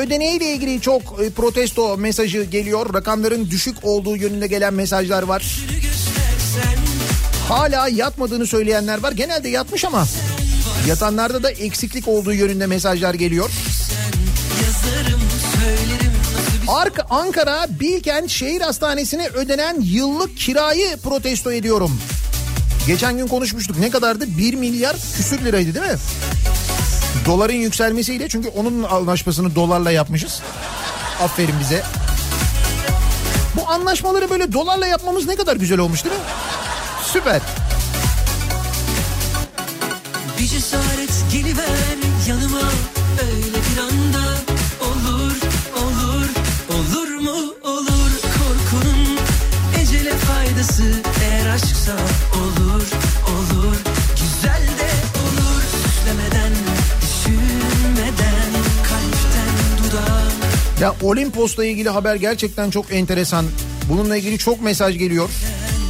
[0.01, 2.95] Ödeneğiyle ilgili çok e, protesto mesajı geliyor.
[2.95, 5.59] Rakamların düşük olduğu yönünde gelen mesajlar var.
[7.49, 9.13] Hala yatmadığını söyleyenler var.
[9.13, 10.07] Genelde yatmış ama
[10.89, 13.51] yatanlarda da eksiklik olduğu yönünde mesajlar geliyor.
[16.69, 22.01] Ark Ankara Bilkent Şehir Hastanesi'ne ödenen yıllık kirayı protesto ediyorum.
[22.87, 23.79] Geçen gün konuşmuştuk.
[23.79, 24.39] Ne kadardı?
[24.39, 25.99] 1 milyar küsür liraydı değil mi?
[27.27, 30.43] Doların yükselmesiyle çünkü onun anlaşmasını dolarla yapmışız.
[31.23, 31.83] Aferin bize.
[33.57, 36.23] Bu anlaşmaları böyle dolarla yapmamız ne kadar güzel olmuş değil mi?
[37.13, 37.41] Süper.
[40.39, 41.97] Bir cesaret geliver
[42.29, 42.71] yanıma
[43.23, 44.25] öyle bir anda
[44.81, 45.37] olur
[45.77, 46.29] olur
[46.75, 49.19] olur mu olur korkunun
[49.81, 51.97] ecele faydası eğer aşksa
[60.81, 63.47] Ya Olimpos'la ilgili haber gerçekten çok enteresan.
[63.89, 65.31] Bununla ilgili çok mesaj geliyor.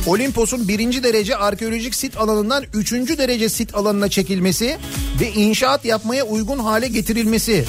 [0.06, 4.78] Olimpos'un birinci derece arkeolojik sit alanından üçüncü derece sit alanına çekilmesi
[5.20, 7.64] ve inşaat yapmaya uygun hale getirilmesi.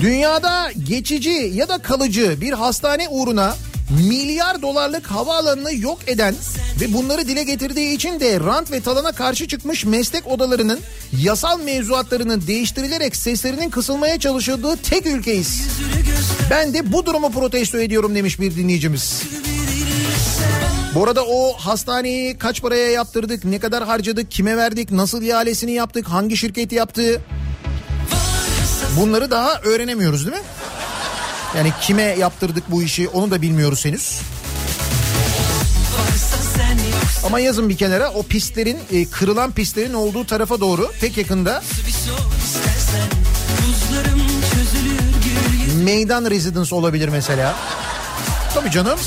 [0.00, 3.56] Dünyada geçici ya da kalıcı bir hastane uğruna
[3.90, 6.34] milyar dolarlık havaalanını yok eden
[6.80, 10.80] ve bunları dile getirdiği için de rant ve talana karşı çıkmış meslek odalarının
[11.22, 15.62] yasal mevzuatlarının değiştirilerek seslerinin kısılmaya çalışıldığı tek ülkeyiz.
[16.50, 19.22] Ben de bu durumu protesto ediyorum demiş bir dinleyicimiz.
[20.94, 26.08] Bu arada o hastaneyi kaç paraya yaptırdık, ne kadar harcadık, kime verdik, nasıl ihalesini yaptık,
[26.08, 27.20] hangi şirket yaptı?
[29.00, 30.42] Bunları daha öğrenemiyoruz değil mi?
[31.56, 34.20] Yani kime yaptırdık bu işi onu da bilmiyoruz henüz.
[37.24, 41.62] Ama yazın bir kenara o pistlerin e, kırılan pistlerin olduğu tarafa doğru pek yakında
[43.66, 44.22] buzlarım
[45.84, 47.56] Meydan residence olabilir mesela.
[48.54, 48.98] Tabii canım.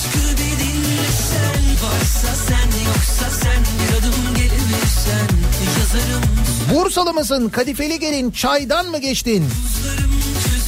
[6.74, 7.50] Bursalı mısın?
[7.50, 9.46] Kadifeli gelin çaydan mı geçtin?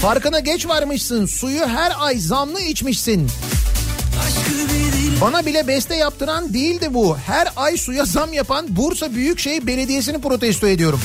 [0.02, 1.26] Farkına geç varmışsın.
[1.26, 3.30] Suyu her ay zamlı içmişsin.
[5.22, 7.18] Bana bile beste yaptıran değildi bu.
[7.18, 10.99] Her ay suya zam yapan Bursa Büyükşehir Belediyesi'ni protesto ediyorum.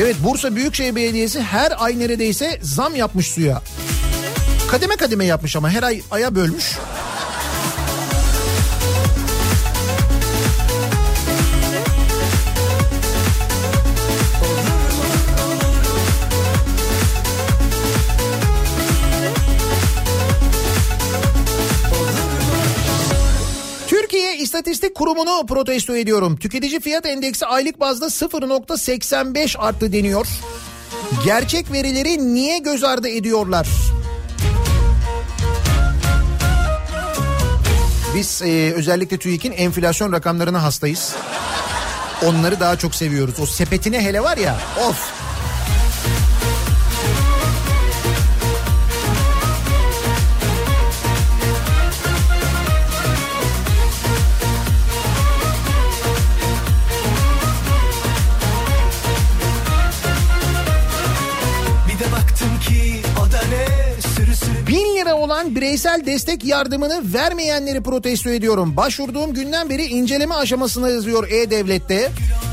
[0.00, 3.62] Evet Bursa Büyükşehir Belediyesi her ay neredeyse zam yapmış suya.
[4.70, 6.78] Kademe kademe yapmış ama her ay aya bölmüş.
[24.56, 26.36] İstatistik Kurumu'nu protesto ediyorum.
[26.36, 30.26] Tüketici fiyat endeksi aylık bazda 0.85 arttı deniyor.
[31.24, 33.68] Gerçek verileri niye göz ardı ediyorlar?
[38.14, 41.14] Biz e, özellikle TÜİK'in enflasyon rakamlarına hastayız.
[42.24, 43.34] Onları daha çok seviyoruz.
[43.40, 44.56] O sepetine hele var ya
[44.88, 45.25] of.
[65.46, 68.76] Olan bireysel destek yardımını vermeyenleri protesto ediyorum.
[68.76, 72.10] Başvurduğum günden beri inceleme aşamasında yazıyor E-Devlet'te.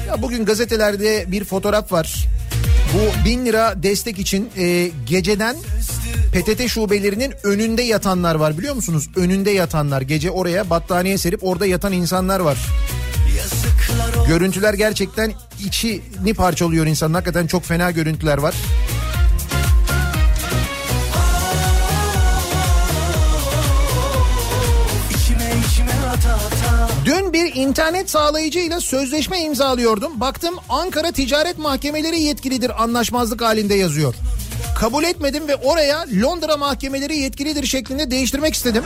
[0.07, 2.27] Ya bugün gazetelerde bir fotoğraf var.
[2.93, 5.55] Bu bin lira destek için e, geceden
[6.33, 9.09] PTT şubelerinin önünde yatanlar var biliyor musunuz?
[9.15, 12.57] Önünde yatanlar gece oraya battaniye serip orada yatan insanlar var.
[14.27, 15.33] Görüntüler gerçekten
[15.65, 17.13] içini parçalıyor insanın.
[17.13, 18.55] Hakikaten çok fena görüntüler var.
[27.53, 30.19] Bir internet sağlayıcıyla sözleşme imzalıyordum.
[30.19, 34.15] Baktım Ankara Ticaret Mahkemeleri yetkilidir anlaşmazlık halinde yazıyor.
[34.79, 38.83] Kabul etmedim ve oraya Londra mahkemeleri yetkilidir şeklinde değiştirmek istedim.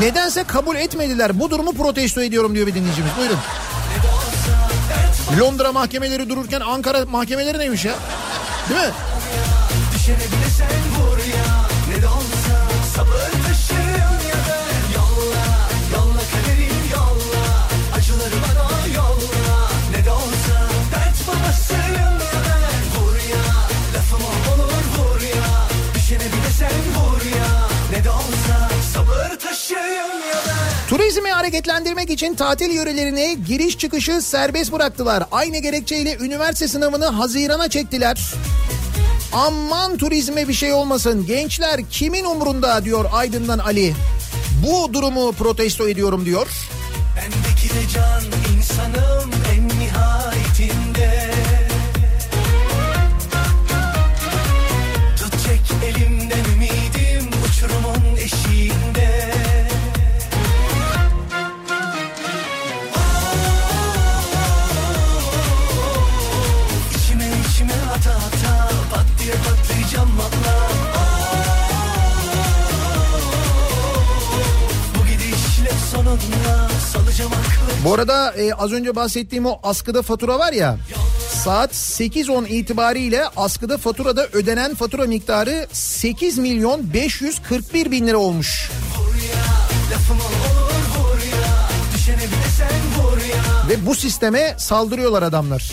[0.00, 1.40] Nedense kabul etmediler.
[1.40, 3.10] Bu durumu protesto ediyorum diyor bir dinleyicimiz.
[3.18, 3.38] Buyurun.
[5.40, 7.94] Londra mahkemeleri dururken Ankara mahkemeleri neymiş ya?
[8.68, 8.92] Değil mi?
[9.94, 11.03] düşene bile
[31.14, 35.24] Turizmi hareketlendirmek için tatil yörelerine giriş çıkışı serbest bıraktılar.
[35.32, 38.20] Aynı gerekçeyle üniversite sınavını Haziran'a çektiler.
[39.32, 41.26] Aman turizme bir şey olmasın.
[41.26, 43.94] Gençler kimin umurunda diyor Aydın'dan Ali.
[44.66, 46.46] Bu durumu protesto ediyorum diyor.
[47.16, 48.22] Bendeki de can
[48.56, 51.13] insanım en nihayetinde
[77.84, 80.78] Bu arada e, az önce bahsettiğim o askıda fatura var ya.
[81.44, 88.70] Saat 8.10 itibariyle askıda faturada ödenen fatura miktarı 8 milyon 541 bin lira olmuş.
[93.68, 95.72] Ve bu sisteme saldırıyorlar adamlar.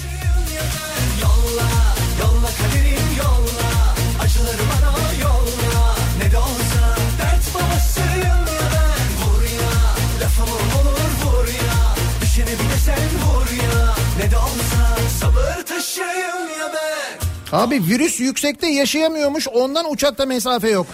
[17.52, 20.88] Abi virüs yüksekte yaşayamıyormuş ondan uçakta mesafe yok.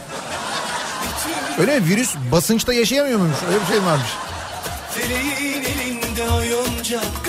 [1.59, 1.89] Öyle mi?
[1.89, 3.37] Virüs basınçta yaşayamıyor muymuş?
[3.47, 4.07] Öyle bir şey varmış?
[4.91, 7.26] Feleğin elinde oyuncak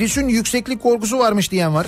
[0.00, 1.86] Virüsün yükseklik korkusu varmış diyen var.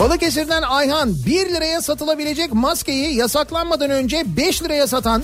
[0.00, 5.22] Balıkesir'den Ayhan 1 liraya satılabilecek maskeyi yasaklanmadan önce 5 liraya satan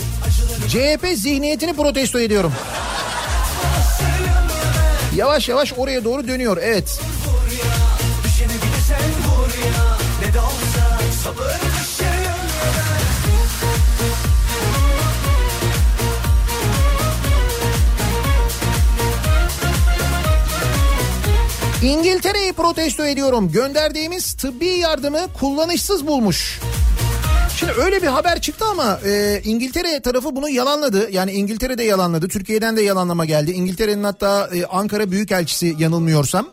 [0.69, 2.53] CHP zihniyetini protesto ediyorum.
[5.17, 7.01] Yavaş yavaş oraya doğru dönüyor evet.
[21.83, 23.53] İngiltere'yi protesto ediyorum.
[23.53, 26.61] Gönderdiğimiz tıbbi yardımı kullanışsız bulmuş.
[27.65, 31.11] Şimdi öyle bir haber çıktı ama e, İngiltere tarafı bunu yalanladı.
[31.11, 32.29] Yani İngiltere de yalanladı.
[32.29, 33.53] Türkiye'den de yalanlama geldi.
[33.53, 36.49] İngiltere'nin hatta e, Ankara Büyükelçisi yanılmıyorsam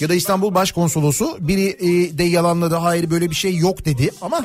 [0.00, 2.74] ya da İstanbul Başkonsolosu biri e, de yalanladı.
[2.74, 4.44] Hayır böyle bir şey yok dedi ama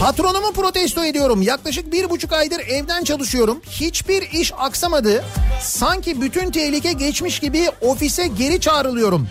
[0.00, 1.42] Patronumu protesto ediyorum.
[1.42, 3.62] Yaklaşık bir buçuk aydır evden çalışıyorum.
[3.70, 5.24] Hiçbir iş aksamadı.
[5.62, 9.28] Sanki bütün tehlike geçmiş gibi ofise geri çağrılıyorum.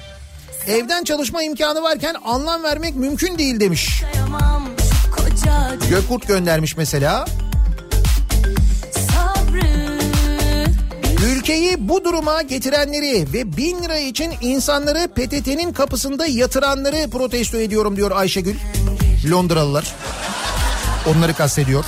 [0.68, 4.04] Evden çalışma imkanı varken anlam vermek mümkün değil demiş.
[5.90, 7.26] Gökkurt göndermiş mesela.
[11.28, 18.12] Ülkeyi bu duruma getirenleri ve bin lira için insanları PTT'nin kapısında yatıranları protesto ediyorum diyor
[18.12, 18.56] Ayşegül.
[19.30, 19.96] Londralılar.
[21.06, 21.86] Onları kastediyor.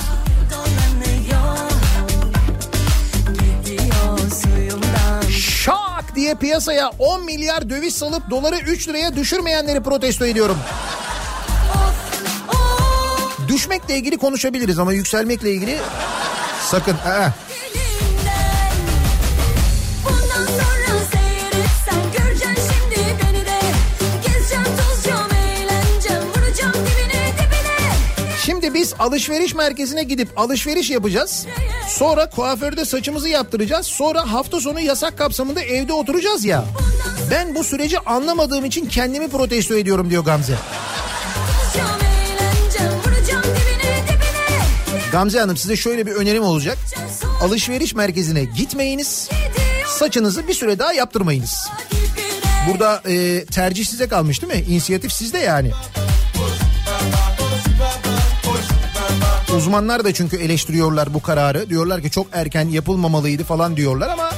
[5.38, 10.58] Şak diye piyasaya 10 milyar döviz salıp doları 3 liraya düşürmeyenleri protesto ediyorum.
[13.48, 15.78] Düşmekle ilgili konuşabiliriz ama yükselmekle ilgili
[16.70, 16.94] sakın.
[16.94, 17.28] Aa.
[28.74, 31.46] Biz alışveriş merkezine gidip alışveriş yapacağız.
[31.88, 33.86] Sonra kuaförde saçımızı yaptıracağız.
[33.86, 36.64] Sonra hafta sonu yasak kapsamında evde oturacağız ya.
[37.30, 40.54] Ben bu süreci anlamadığım için kendimi protesto ediyorum diyor Gamze.
[45.12, 46.78] Gamze Hanım size şöyle bir önerim olacak.
[47.42, 49.28] Alışveriş merkezine gitmeyiniz.
[49.86, 51.68] Saçınızı bir süre daha yaptırmayınız.
[52.68, 54.64] Burada e, tercih size kalmış değil mi?
[54.68, 55.70] İnisiyatif sizde yani.
[59.56, 61.70] Uzmanlar da çünkü eleştiriyorlar bu kararı.
[61.70, 64.30] Diyorlar ki çok erken yapılmamalıydı falan diyorlar ama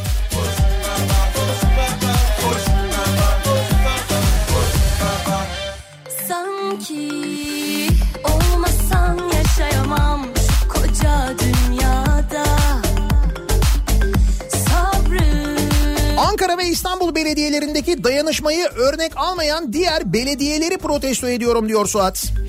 [16.19, 22.44] Ankara ve İstanbul belediyelerindeki dayanışmayı örnek almayan diğer belediyeleri protesto ediyorum diyor Suat.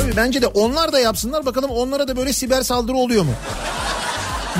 [0.00, 3.32] Tabii bence de onlar da yapsınlar bakalım onlara da böyle siber saldırı oluyor mu?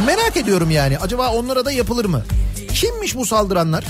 [0.06, 2.24] Merak ediyorum yani acaba onlara da yapılır mı?
[2.74, 3.84] Kimmiş bu saldıranlar?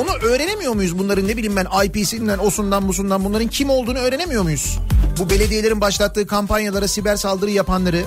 [0.00, 4.78] Onu öğrenemiyor muyuz bunların ne bileyim ben IP'sinden, osundan, busundan bunların kim olduğunu öğrenemiyor muyuz?
[5.18, 8.04] Bu belediyelerin başlattığı kampanyalara siber saldırı yapanları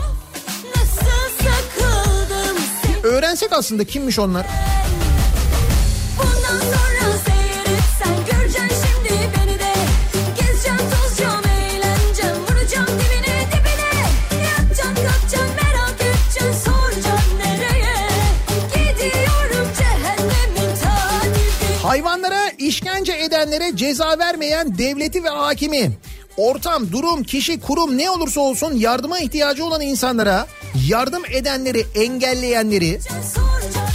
[3.04, 4.46] öğrensek aslında kimmiş onlar?
[23.54, 25.92] Edenlere ceza vermeyen devleti ve hakimi
[26.38, 30.48] ortam, durum, kişi, kurum ne olursa olsun yardıma ihtiyacı olan insanlara
[30.88, 33.00] yardım edenleri, engelleyenleri,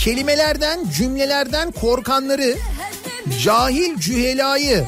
[0.01, 2.57] kelimelerden, cümlelerden korkanları,
[3.43, 4.85] cahil cühelayı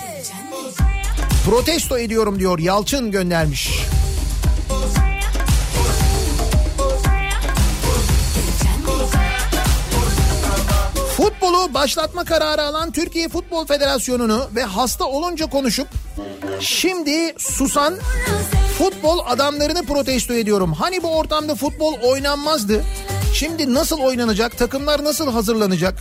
[1.45, 3.71] protesto ediyorum diyor Yalçın göndermiş.
[11.41, 15.89] Futbolu başlatma kararı alan Türkiye Futbol Federasyonu'nu ve hasta olunca konuşup
[16.61, 17.99] şimdi susan
[18.79, 20.73] futbol adamlarını protesto ediyorum.
[20.73, 22.85] Hani bu ortamda futbol oynanmazdı?
[23.35, 24.59] Şimdi nasıl oynanacak?
[24.59, 25.95] Takımlar nasıl hazırlanacak?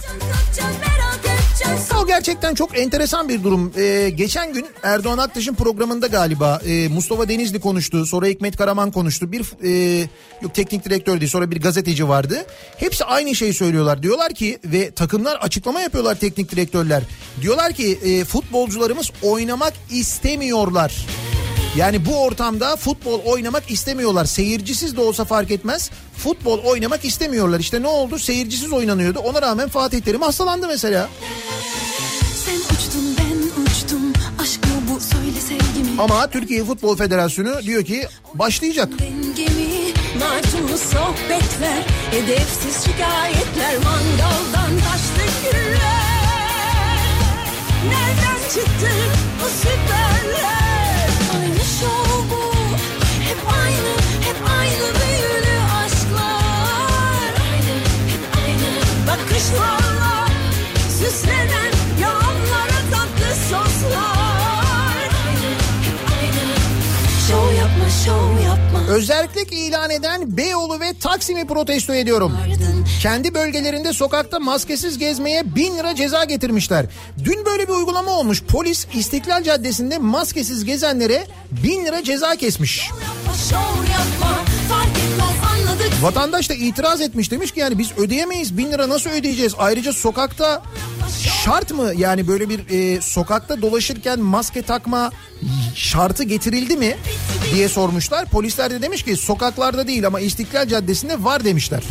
[2.01, 3.73] O gerçekten çok enteresan bir durum.
[3.77, 8.05] Ee, geçen gün Erdoğan Aktaş'ın programında galiba e, Mustafa Denizli konuştu.
[8.05, 9.31] Sonra Hikmet Karaman konuştu.
[9.31, 10.07] Bir e,
[10.41, 12.45] yok teknik direktör değil sonra bir gazeteci vardı.
[12.77, 14.03] Hepsi aynı şeyi söylüyorlar.
[14.03, 17.03] Diyorlar ki ve takımlar açıklama yapıyorlar teknik direktörler.
[17.41, 21.05] Diyorlar ki e, futbolcularımız oynamak istemiyorlar.
[21.79, 24.25] Yani bu ortamda futbol oynamak istemiyorlar.
[24.25, 25.91] Seyircisiz de olsa fark etmez.
[26.17, 27.59] Futbol oynamak istemiyorlar.
[27.59, 28.19] İşte ne oldu?
[28.19, 29.19] Seyircisiz oynanıyordu.
[29.19, 31.09] Ona rağmen Fatih Terim hastalandı mesela.
[32.45, 38.07] Sen uçtun ben uçtum Aşk mı bu söyle sevgimi Ama Türkiye Futbol Federasyonu diyor ki
[38.33, 38.89] başlayacak.
[38.99, 41.83] Dengemi macunlu sohbetler
[42.13, 46.19] Edepsiz şikayetler Mangaldan taştı güller
[47.85, 48.91] Nereden çıktı
[49.43, 50.58] bu süperler
[68.99, 72.37] Özellik ilan eden Beyoğlu ve Taksim'i protesto ediyorum.
[73.01, 76.85] Kendi bölgelerinde sokakta maskesiz gezmeye bin lira ceza getirmişler.
[77.23, 78.43] Dün böyle bir uygulama olmuş.
[78.43, 82.89] Polis İstiklal Caddesi'nde maskesiz gezenlere bin lira ceza kesmiş.
[82.89, 84.48] yapma, şov yapma etmez anladık
[86.01, 89.53] Vatandaş da itiraz etmiş demiş ki yani biz ödeyemeyiz bin lira nasıl ödeyeceğiz?
[89.57, 90.63] Ayrıca sokakta
[91.43, 95.11] şart mı yani böyle bir e, sokakta dolaşırken maske takma
[95.75, 96.97] şartı getirildi mi
[97.53, 98.25] diye sormuşlar.
[98.25, 101.83] Polisler de demiş ki sokaklarda değil ama İstiklal Caddesi'nde var demişler.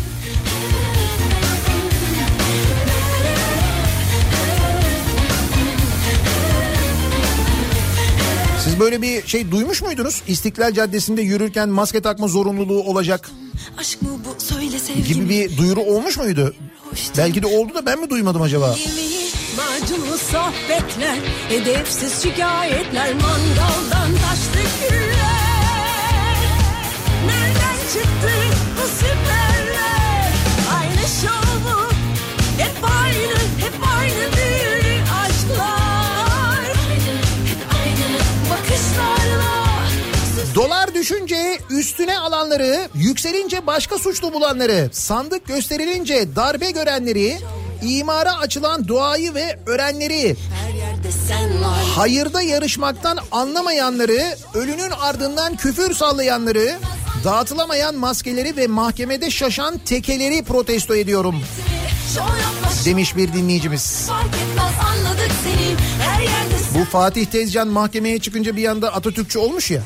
[8.65, 10.23] Siz böyle bir şey duymuş muydunuz?
[10.29, 13.31] İstiklal Caddesi'nde yürürken maske takma zorunluluğu olacak
[13.79, 16.55] Aşk mı bu söyle sevgim gibi bir duyuru olmuş muydu?
[17.19, 18.77] Belki de oldu da ben mi duymadım acaba?
[19.57, 21.19] Macunlu sohbetler
[21.51, 26.39] Edepsiz şikayetler Mangaldan taştı güller
[27.27, 28.33] Nereden çıktı
[28.77, 29.58] bu süperler
[40.59, 47.39] Dolar düşünce üstüne alanları, yükselince başka suçlu bulanları, sandık gösterilince darbe görenleri,
[47.83, 50.37] imara açılan duayı ve örenleri,
[51.97, 56.79] hayırda yarışmaktan anlamayanları, ölünün ardından küfür sallayanları,
[57.25, 61.43] dağıtılamayan maskeleri ve mahkemede şaşan tekeleri protesto ediyorum.
[62.85, 64.07] Demiş bir dinleyicimiz.
[64.09, 65.98] fark etmez anladık seni
[66.79, 69.83] Bu Fatih Tezcan mahkemeye çıkınca bir anda Atatürkçü olmuş ya.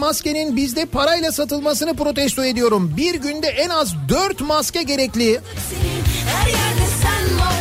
[0.00, 2.94] Maskenin bizde parayla satılmasını protesto ediyorum.
[2.96, 5.40] Bir günde en az 4 maske gerekli.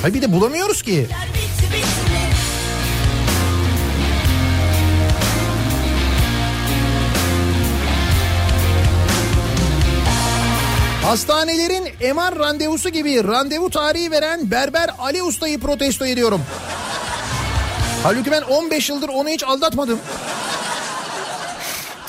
[0.02, 1.08] Hayır bir de bulamıyoruz ki.
[11.04, 11.84] Hastanelerin
[12.16, 16.42] MR randevusu gibi randevu tarihi veren Berber Ali Usta'yı protesto ediyorum.
[18.04, 20.00] Halbuki ben 15 yıldır onu hiç aldatmadım.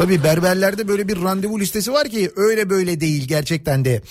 [0.00, 4.02] Tabii berberlerde böyle bir randevu listesi var ki öyle böyle değil gerçekten de.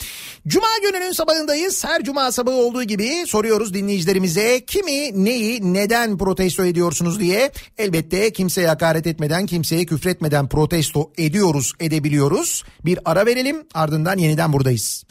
[0.47, 1.85] Cuma gününün sabahındayız.
[1.85, 7.51] Her cuma sabahı olduğu gibi soruyoruz dinleyicilerimize kimi, neyi, neden protesto ediyorsunuz diye.
[7.77, 12.63] Elbette kimseye hakaret etmeden, kimseye küfretmeden protesto ediyoruz, edebiliyoruz.
[12.85, 15.03] Bir ara verelim ardından yeniden buradayız.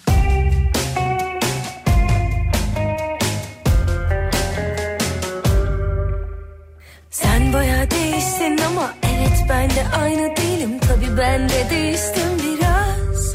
[7.10, 7.97] Sen baya
[8.28, 13.34] değişsin ama evet ben de aynı değilim tabi ben de değiştim biraz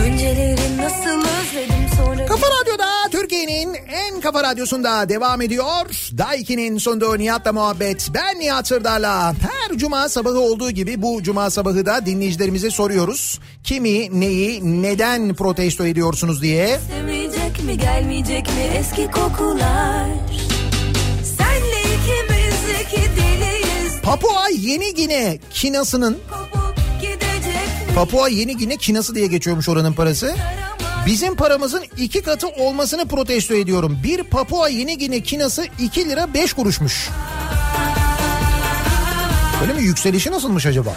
[0.00, 6.10] Önceleri nasıl özledim sonra Kafa Radyo'da Türkiye'nin en kafa radyosunda devam ediyor.
[6.18, 8.08] Daiki'nin sunduğu Nihat'la muhabbet.
[8.14, 9.32] Ben Nihat Sırdar'la.
[9.32, 13.40] Her cuma sabahı olduğu gibi bu cuma sabahı da dinleyicilerimize soruyoruz.
[13.64, 16.80] Kimi, neyi, neden protesto ediyorsunuz diye.
[16.90, 20.06] Sevmeyecek mi gelmeyecek mi eski kokular
[24.08, 26.18] Papua Yeni Gine kinasının
[27.94, 30.36] Papua Yeni Gine kinası diye geçiyormuş oranın parası.
[31.06, 33.98] Bizim paramızın iki katı olmasını protesto ediyorum.
[34.04, 37.08] Bir Papua Yeni Gine kinası 2 lira 5 kuruşmuş.
[39.62, 39.82] Öyle mi?
[39.82, 40.96] Yükselişi nasılmış acaba?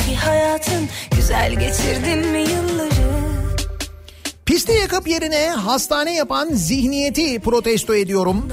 [0.00, 2.90] Sonraki hayatın Güzel geçirdin mi yılları
[4.50, 8.48] Liste yakıp yerine hastane yapan zihniyeti protesto ediyorum.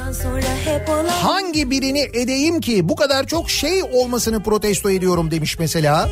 [1.10, 6.10] Hangi birini edeyim ki bu kadar çok şey olmasını protesto ediyorum demiş mesela.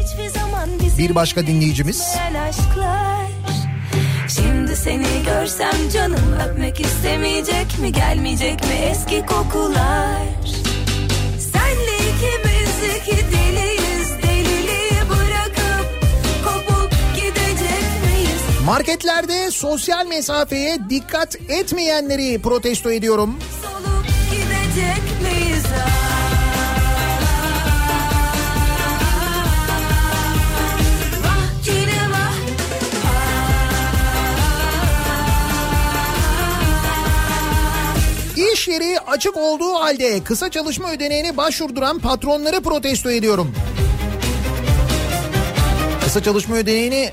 [0.97, 2.03] Bir başka dinleyicimiz.
[4.29, 10.25] Şimdi seni görsem canım öpmek istemeyecek mi gelmeyecek mi eski kokular
[18.65, 23.39] Marketlerde sosyal mesafeye dikkat etmeyenleri protesto ediyorum.
[31.23, 31.49] vah
[38.53, 43.55] İş yeri açık olduğu halde kısa çalışma ödeneğine başvurduran patronları protesto ediyorum.
[46.03, 47.11] Kısa çalışma ödeneğini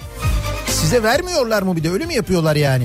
[0.82, 2.84] size vermiyorlar mı bir de öyle mi yapıyorlar yani?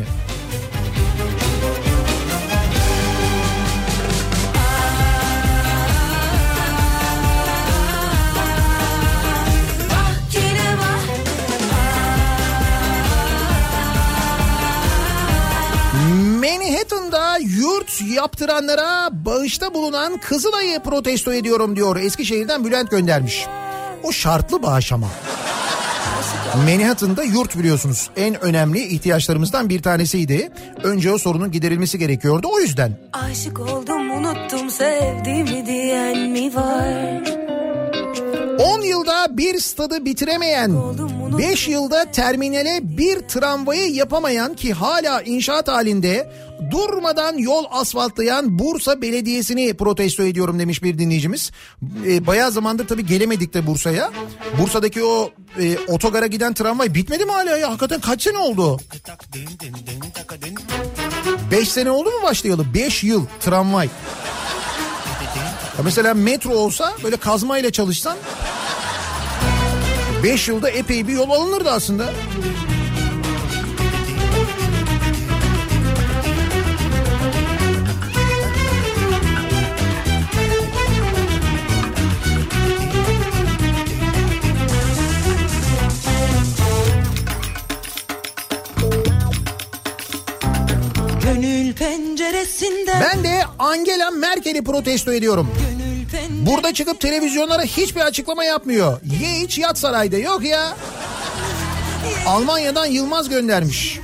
[16.41, 21.95] Manhattan'da yurt yaptıranlara bağışta bulunan Kızılay'ı protesto ediyorum diyor.
[21.95, 23.45] Eskişehir'den Bülent göndermiş.
[24.03, 25.07] O şartlı bağış ama.
[26.55, 30.49] Manhattan'da yurt biliyorsunuz en önemli ihtiyaçlarımızdan bir tanesiydi.
[30.83, 32.99] Önce o sorunun giderilmesi gerekiyordu o yüzden.
[33.13, 37.37] Aşık oldum unuttum sevdiğimi diyen mi var?
[38.59, 40.71] 10 yılda bir stadı bitiremeyen,
[41.37, 46.31] 5 yılda terminale bir tramvayı yapamayan ki hala inşaat halinde
[46.71, 51.51] durmadan yol asfaltlayan Bursa Belediyesi'ni protesto ediyorum demiş bir dinleyicimiz.
[52.07, 54.11] E, bayağı zamandır tabii gelemedik de Bursa'ya.
[54.61, 55.29] Bursa'daki o
[55.59, 57.69] e, otogara giden tramvay bitmedi mi hala ya?
[57.69, 58.79] Hakikaten kaç sene oldu?
[61.51, 62.73] 5 sene oldu mu başlayalı?
[62.73, 63.89] 5 yıl tramvay.
[65.77, 68.17] Ya mesela metro olsa böyle kazmayla çalışsan
[70.23, 72.13] 5 yılda epey bir yol alınırdı aslında.
[91.33, 95.49] Gönül penceresinden Ben de Angela Merkel'i protesto ediyorum.
[96.29, 98.99] Burada çıkıp televizyonlara hiçbir açıklama yapmıyor.
[99.21, 100.77] Ye iç yat sarayda yok ya.
[102.27, 103.99] Almanya'dan Yılmaz göndermiş.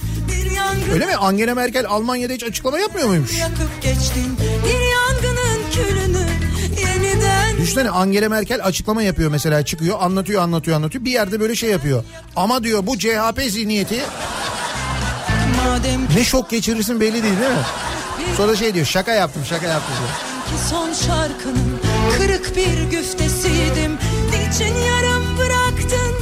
[0.94, 1.16] Öyle mi?
[1.16, 3.40] Angela Merkel Almanya'da hiç açıklama yapmıyor muymuş?
[3.40, 6.28] yakıp geçtin Bir yangının külünü
[6.82, 11.06] yeniden Düşünsene Angela Merkel açıklama yapıyor mesela çıkıyor anlatıyor anlatıyor anlatıyor.
[11.06, 12.04] Bir yerde böyle şey yapıyor.
[12.36, 14.00] Ama diyor bu CHP zihniyeti
[16.16, 17.66] ne şok geçirirsin belli değil değil mi?
[18.38, 20.60] Sonra şey diyor şaka yaptım şaka yaptım diyor.
[20.70, 21.80] son şarkının
[22.18, 23.98] Kırık bir güftesiydim
[24.32, 26.16] Niçin yarım bıraktın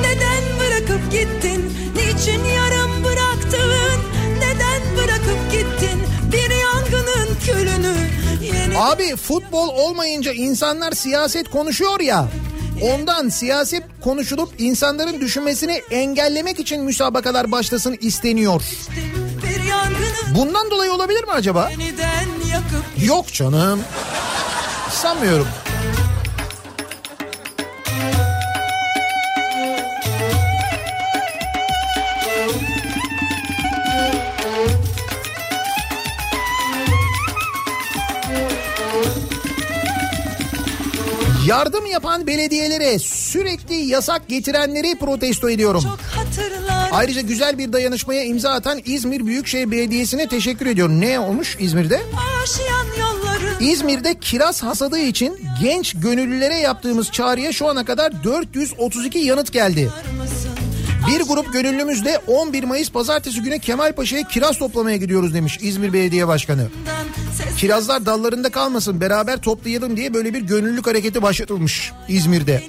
[0.00, 4.00] Neden bırakıp gittin Niçin yarım bıraktın
[4.38, 6.02] Neden bırakıp gittin
[6.32, 7.94] Bir yangının külünü
[8.78, 12.28] Abi futbol olmayınca insanlar siyaset konuşuyor ya.
[12.82, 18.62] Ondan siyaset konuşulup insanların düşünmesini engellemek için müsabakalar başlasın isteniyor.
[20.34, 21.70] Bundan dolayı olabilir mi acaba?
[23.04, 23.80] Yok canım.
[24.90, 25.46] Sanmıyorum.
[41.54, 45.84] Yardım yapan belediyelere sürekli yasak getirenleri protesto ediyorum.
[46.92, 51.00] Ayrıca güzel bir dayanışmaya imza atan İzmir Büyükşehir Belediyesi'ne teşekkür ediyorum.
[51.00, 52.02] Ne olmuş İzmir'de?
[53.60, 59.90] İzmir'de kiraz hasadı için genç gönüllülere yaptığımız çağrıya şu ana kadar 432 yanıt geldi.
[60.18, 60.33] mısın?
[61.06, 66.28] Bir grup gönüllümüz de 11 Mayıs pazartesi günü Kemalpaşa'ya kiraz toplamaya gidiyoruz demiş İzmir Belediye
[66.28, 66.68] Başkanı.
[67.58, 72.62] Kirazlar dallarında kalmasın beraber toplayalım diye böyle bir gönüllülük hareketi başlatılmış İzmir'de.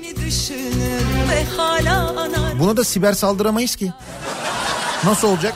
[2.60, 3.94] Buna da siber saldıramayız ki.
[5.04, 5.54] Nasıl olacak?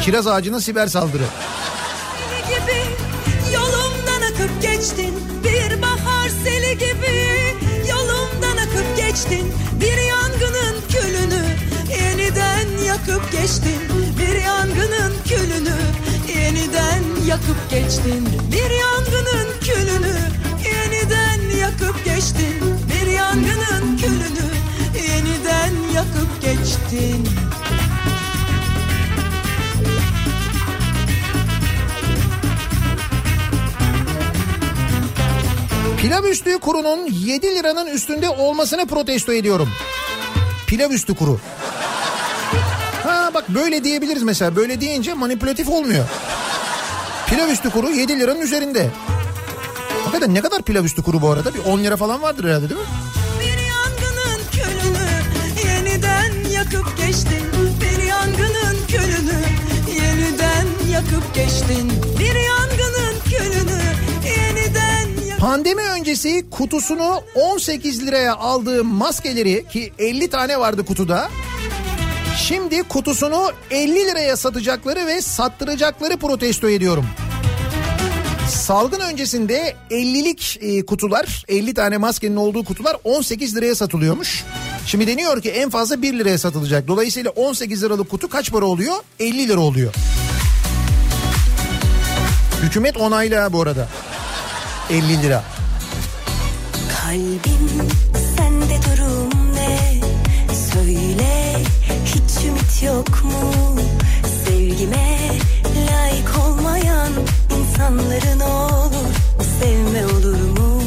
[0.00, 1.24] Kiraz ağacına siber saldırı.
[2.48, 2.78] Gibi
[3.54, 5.14] yolumdan akıp geçtin
[5.44, 7.22] bir bahar seli gibi
[7.90, 10.01] yolumdan akıp geçtin bir
[13.08, 13.80] yıkıp geçtin
[14.18, 15.76] bir yangının külünü
[16.28, 20.16] yeniden yakıp geçtin bir yangının külünü
[20.64, 24.48] yeniden yakıp geçtin bir yangının külünü
[24.94, 27.28] yeniden yakıp geçtin
[36.00, 39.68] Pilav üstü kurunun 7 liranın üstünde olmasını protesto ediyorum.
[40.66, 41.40] Pilav üstü kuru.
[43.32, 44.56] Ha bak böyle diyebiliriz mesela.
[44.56, 46.04] Böyle deyince manipülatif olmuyor.
[47.26, 48.90] Pilav üstü kuru 7 liranın üzerinde.
[50.04, 51.54] Hakikaten ne kadar pilav üstü kuru bu arada?
[51.54, 52.86] Bir 10 lira falan vardır herhalde değil mi?
[53.40, 55.08] Bir yangının külünü
[55.68, 57.44] yeniden yakıp geçtin.
[57.80, 59.42] Bir yangının külünü
[59.88, 61.92] yeniden yakıp geçtin.
[62.18, 63.80] Bir yangının külünü
[64.24, 71.28] yeniden yakıp Pandemi öncesi kutusunu 18 liraya aldığım maskeleri ki 50 tane vardı kutuda.
[72.36, 77.06] Şimdi kutusunu 50 liraya satacakları ve sattıracakları protesto ediyorum.
[78.48, 84.44] Salgın öncesinde 50'lik e, kutular 50 tane maskenin olduğu kutular 18 liraya satılıyormuş.
[84.86, 86.88] Şimdi deniyor ki en fazla 1 liraya satılacak.
[86.88, 88.96] Dolayısıyla 18 liralık kutu kaç para oluyor?
[89.20, 89.94] 50 lira oluyor.
[92.62, 93.88] Hükümet onayla bu arada.
[94.90, 95.44] 50 lira.
[97.02, 98.11] Kalbim
[102.48, 103.76] ümit yok mu?
[104.44, 105.18] Sevgime
[105.90, 107.12] layık olmayan
[107.58, 109.14] insanların olur
[109.60, 110.82] sevme olur mu?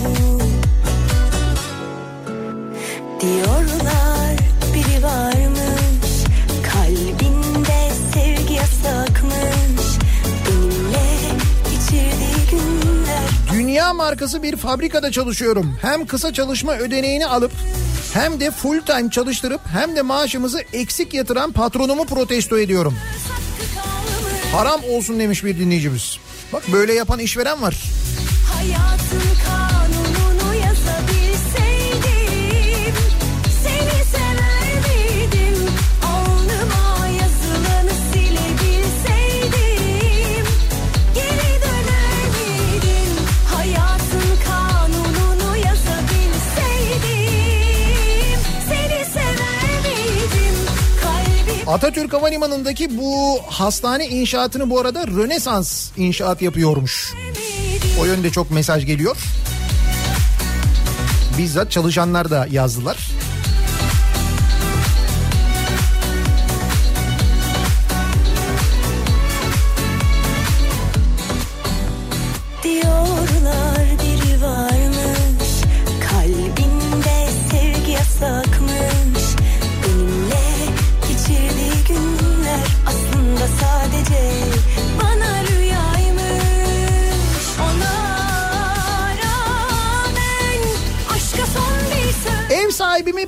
[3.22, 4.36] Diyorlar
[4.74, 6.24] biri varmış
[6.74, 9.86] kalbinde sevgi yasakmış
[10.46, 11.06] benimle
[11.64, 15.78] geçirdiği günler Dünya markası bir fabrikada çalışıyorum.
[15.82, 17.52] Hem kısa çalışma ödeneğini alıp
[18.14, 22.96] hem de full time çalıştırıp hem de maaşımızı eksik yatıran patronumu protesto ediyorum.
[24.52, 26.18] Haram olsun demiş bir dinleyicimiz.
[26.54, 27.84] Bak böyle yapan işveren var.
[28.54, 29.85] Hayatın kanununu
[51.68, 57.14] Atatürk Havalimanı'ndaki bu hastane inşaatını bu arada Rönesans inşaat yapıyormuş.
[58.00, 59.18] O yönde çok mesaj geliyor.
[61.38, 62.98] Bizzat çalışanlar da yazdılar.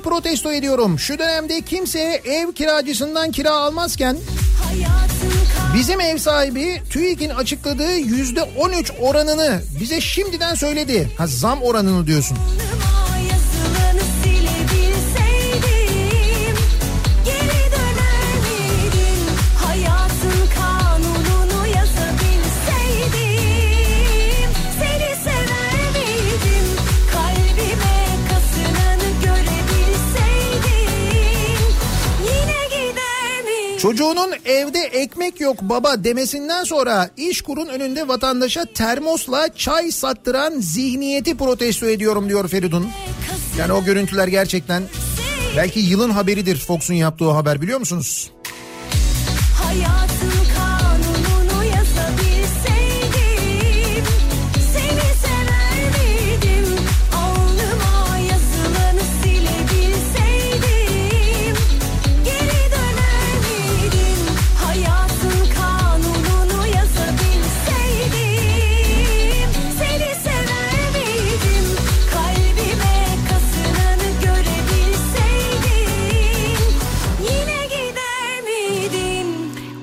[0.08, 0.98] Protesto ediyorum.
[0.98, 4.16] Şu dönemde kimseye ev kiracısından kira almazken
[5.74, 11.10] Bizim ev sahibi TÜİK'in açıkladığı yüzde 13 oranını bize şimdiden söyledi.
[11.18, 12.38] Ha zam oranını diyorsun.
[33.78, 41.36] Çocuğunun evde ekmek yok baba demesinden sonra iş kurun önünde vatandaşa termosla çay sattıran zihniyeti
[41.36, 42.88] protesto ediyorum diyor Feridun.
[43.58, 44.82] Yani o görüntüler gerçekten
[45.56, 48.30] belki yılın haberidir Fox'un yaptığı haber biliyor musunuz?
[49.62, 50.47] Hayatın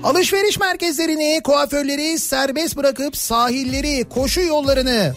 [0.06, 5.14] Alışveriş merkezlerini, kuaförleri serbest bırakıp sahilleri, koşu yollarını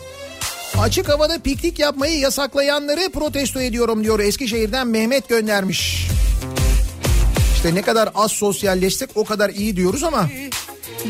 [0.78, 6.08] açık havada piknik yapmayı yasaklayanları protesto ediyorum diyor Eskişehir'den Mehmet göndermiş.
[7.54, 10.28] İşte ne kadar az sosyalleşsek o kadar iyi diyoruz ama.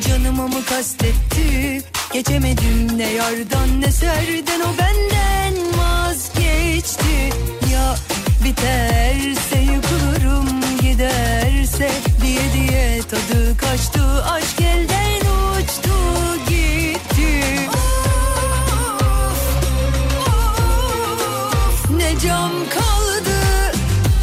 [0.08, 1.82] Canıma mı kastetti?
[2.12, 4.60] Geçemedim ne yardan ne serden.
[4.60, 7.30] O benden vazgeçti.
[7.72, 7.96] Ya
[8.44, 10.67] biterse yıkılırım
[10.98, 11.90] giderse
[12.22, 15.90] Diye diye tadı kaçtı Aşk elden uçtu
[16.48, 17.68] gitti
[21.58, 23.38] Of, Ne cam kaldı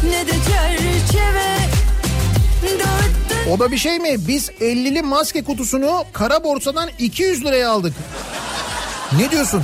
[0.04, 1.56] ne de çerçeve
[3.52, 4.16] o da bir şey mi?
[4.28, 7.92] Biz 50'li maske kutusunu kara borsadan 200 liraya aldık.
[9.18, 9.62] Ne diyorsun?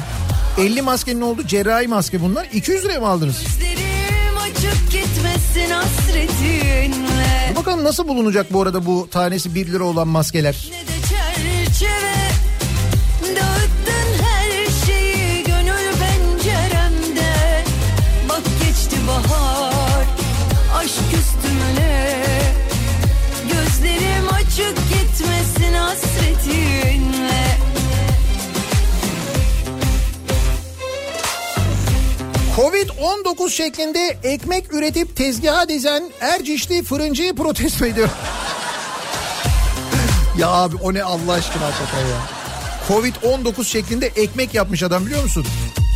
[0.59, 2.47] 50 maskenin oldu cerrahi maske bunlar.
[2.53, 3.43] 200 liraya mı aldınız?
[3.43, 3.92] Gözlerim
[7.57, 10.71] Bakalım nasıl bulunacak bu arada bu tanesi 1 lira olan maskeler?
[10.71, 11.65] Ne de çerçeve
[14.87, 15.45] şeyi
[18.29, 20.07] Bak geçti bahar
[20.77, 22.17] Aşk üstümüne
[23.43, 26.02] Gözlerim açık gitmesin hasretinle
[32.57, 38.09] Covid-19 şeklinde ekmek üretip tezgaha dizen Ercişli fırıncıyı protesto ediyor.
[40.39, 42.17] ya abi o ne Allah aşkına hakikaten ya.
[42.89, 45.47] Covid-19 şeklinde ekmek yapmış adam biliyor musun?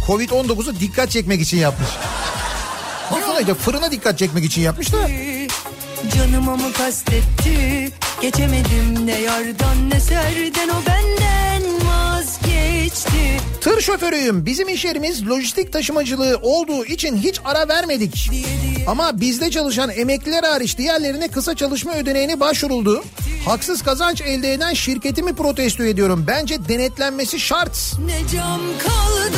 [0.06, 1.88] Covid-19'u dikkat çekmek için yapmış.
[3.10, 5.08] Aslında fırına dikkat çekmek için yapmış da.
[6.16, 7.92] Canıma mı kastetti
[8.22, 11.25] Geçemedim ne yardan ne serden O vazgeçti
[13.66, 14.46] Tır şoförüyüm.
[14.46, 18.30] Bizim iş yerimiz lojistik taşımacılığı olduğu için hiç ara vermedik.
[18.86, 23.04] Ama bizde çalışan emekliler hariç diğerlerine kısa çalışma ödeneğine başvuruldu.
[23.44, 26.24] Haksız kazanç elde eden şirketimi protesto ediyorum.
[26.26, 27.92] Bence denetlenmesi şart.
[28.06, 29.30] Ne cam kaldı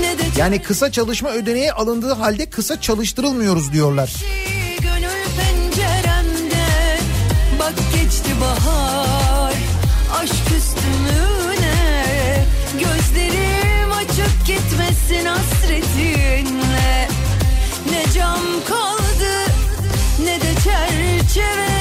[0.00, 4.06] ne de Yani kısa çalışma ödeneği alındığı halde kısa çalıştırılmıyoruz diyorlar.
[4.06, 6.66] çiğ gönül penceremde
[7.58, 9.54] Bak geçti bahar
[10.22, 11.25] aşk üstümüne
[14.46, 17.08] gitmesin hasretinle.
[17.90, 19.52] Ne cam kaldı
[20.24, 21.76] ne de çerçeve.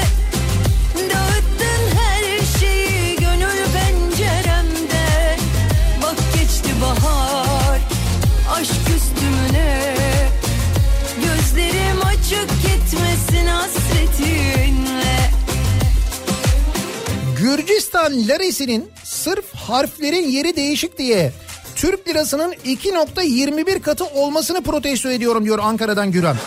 [17.41, 21.31] Gürcistan laresinin sırf harflerin yeri değişik diye
[21.75, 26.37] Türk lirasının 2.21 katı olmasını protesto ediyorum diyor Ankara'dan Güran.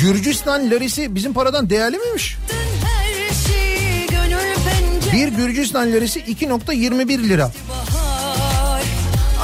[0.00, 2.36] Gürcistan laresi bizim paradan değerli miymiş?
[5.12, 7.52] Bir Gürcistan lirası 2.21 lira.
[7.68, 8.82] bahar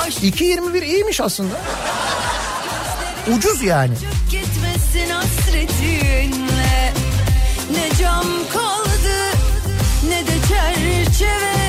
[0.07, 1.61] aşk 2.21 iyiymiş aslında.
[3.37, 3.95] Ucuz yani.
[7.73, 9.37] Ne cam kaldı
[10.09, 11.60] ne de çerçeve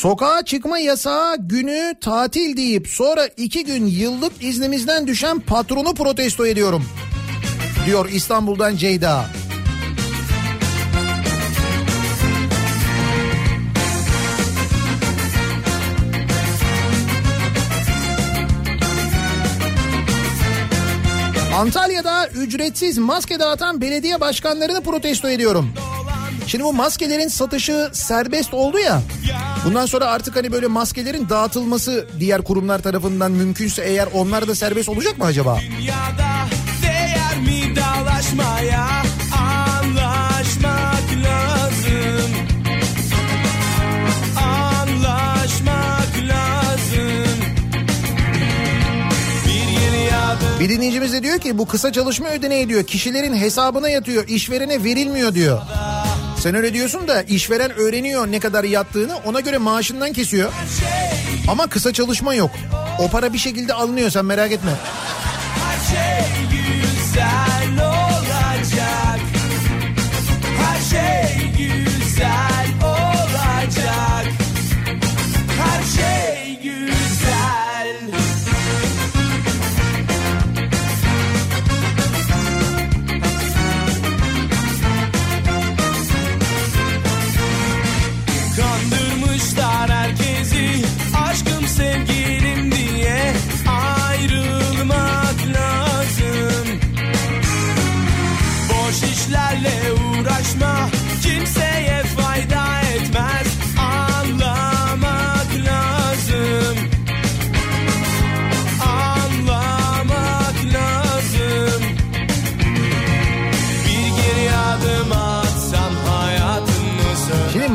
[0.00, 6.84] Sokağa çıkma yasağı günü tatil deyip sonra iki gün yıllık iznimizden düşen patronu protesto ediyorum.
[7.86, 9.24] Diyor İstanbul'dan Ceyda.
[21.56, 25.72] Antalya'da ücretsiz maske dağıtan belediye başkanlarını protesto ediyorum.
[26.46, 29.02] Şimdi bu maskelerin satışı serbest oldu ya.
[29.64, 34.88] Bundan sonra artık hani böyle maskelerin dağıtılması diğer kurumlar tarafından mümkünse eğer onlar da serbest
[34.88, 35.58] olacak mı acaba?
[35.60, 36.46] Dünyada
[36.82, 38.86] değer mi dalaşmaya
[39.38, 42.30] anlaşmak lazım
[44.36, 47.36] Anlaşmak lazım
[50.60, 54.84] Bir Bir dinleyicimiz de diyor ki bu kısa çalışma ödeneği diyor kişilerin hesabına yatıyor işverene
[54.84, 55.60] verilmiyor diyor.
[56.40, 60.52] Sen öyle diyorsun da işveren öğreniyor ne kadar yattığını ona göre maaşından kesiyor.
[61.48, 62.50] Ama kısa çalışma yok.
[62.98, 64.70] O para bir şekilde alınıyor sen merak etme.
[65.54, 69.20] her şey güzel olacak
[70.58, 72.49] Her şey güzel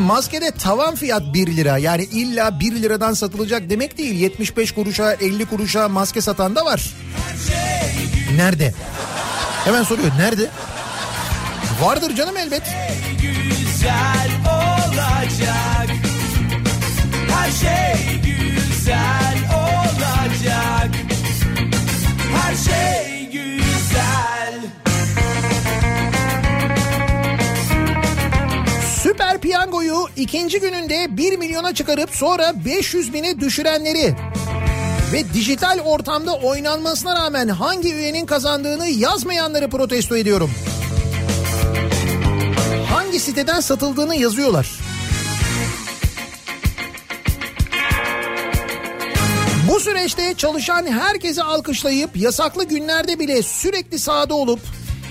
[0.06, 4.14] maskede tavan fiyat 1 lira yani illa 1 liradan satılacak demek değil.
[4.14, 6.90] 75 kuruşa 50 kuruşa maske satan da var.
[8.36, 8.74] Nerede?
[9.64, 10.50] Hemen soruyor nerede?
[11.82, 12.62] Vardır canım elbet.
[13.20, 15.88] güzel olacak.
[17.28, 20.90] Her şey güzel olacak
[22.34, 23.05] Her şey
[29.16, 34.14] Süper Piyango'yu ikinci gününde 1 milyona çıkarıp sonra 500 bine düşürenleri
[35.12, 40.50] ve dijital ortamda oynanmasına rağmen hangi üyenin kazandığını yazmayanları protesto ediyorum.
[42.90, 44.70] Hangi siteden satıldığını yazıyorlar.
[49.70, 54.60] Bu süreçte çalışan herkesi alkışlayıp yasaklı günlerde bile sürekli sahada olup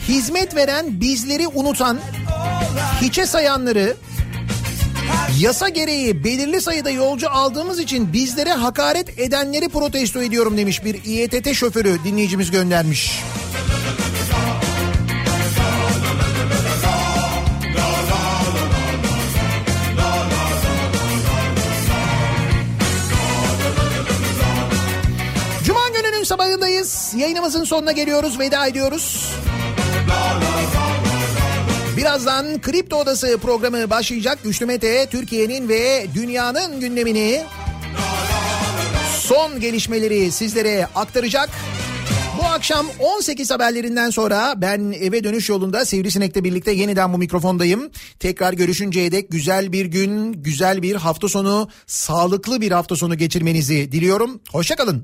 [0.08, 2.00] hizmet veren bizleri unutan,
[3.02, 3.96] hiçe sayanları,
[5.40, 11.54] yasa gereği belirli sayıda yolcu aldığımız için bizlere hakaret edenleri protesto ediyorum demiş bir İETT
[11.54, 13.24] şoförü dinleyicimiz göndermiş.
[25.64, 27.14] Cuma gününün sabahındayız.
[27.18, 29.36] Yayınımızın sonuna geliyoruz, veda ediyoruz.
[32.06, 34.40] Birazdan Kripto Odası programı başlayacak.
[34.44, 37.44] Güçlü Mete Türkiye'nin ve dünyanın gündemini
[39.20, 41.50] son gelişmeleri sizlere aktaracak.
[42.40, 47.92] Bu akşam 18 haberlerinden sonra ben eve dönüş yolunda Sivrisinek'le birlikte yeniden bu mikrofondayım.
[48.20, 53.92] Tekrar görüşünceye dek güzel bir gün, güzel bir hafta sonu, sağlıklı bir hafta sonu geçirmenizi
[53.92, 54.42] diliyorum.
[54.52, 55.04] Hoşçakalın.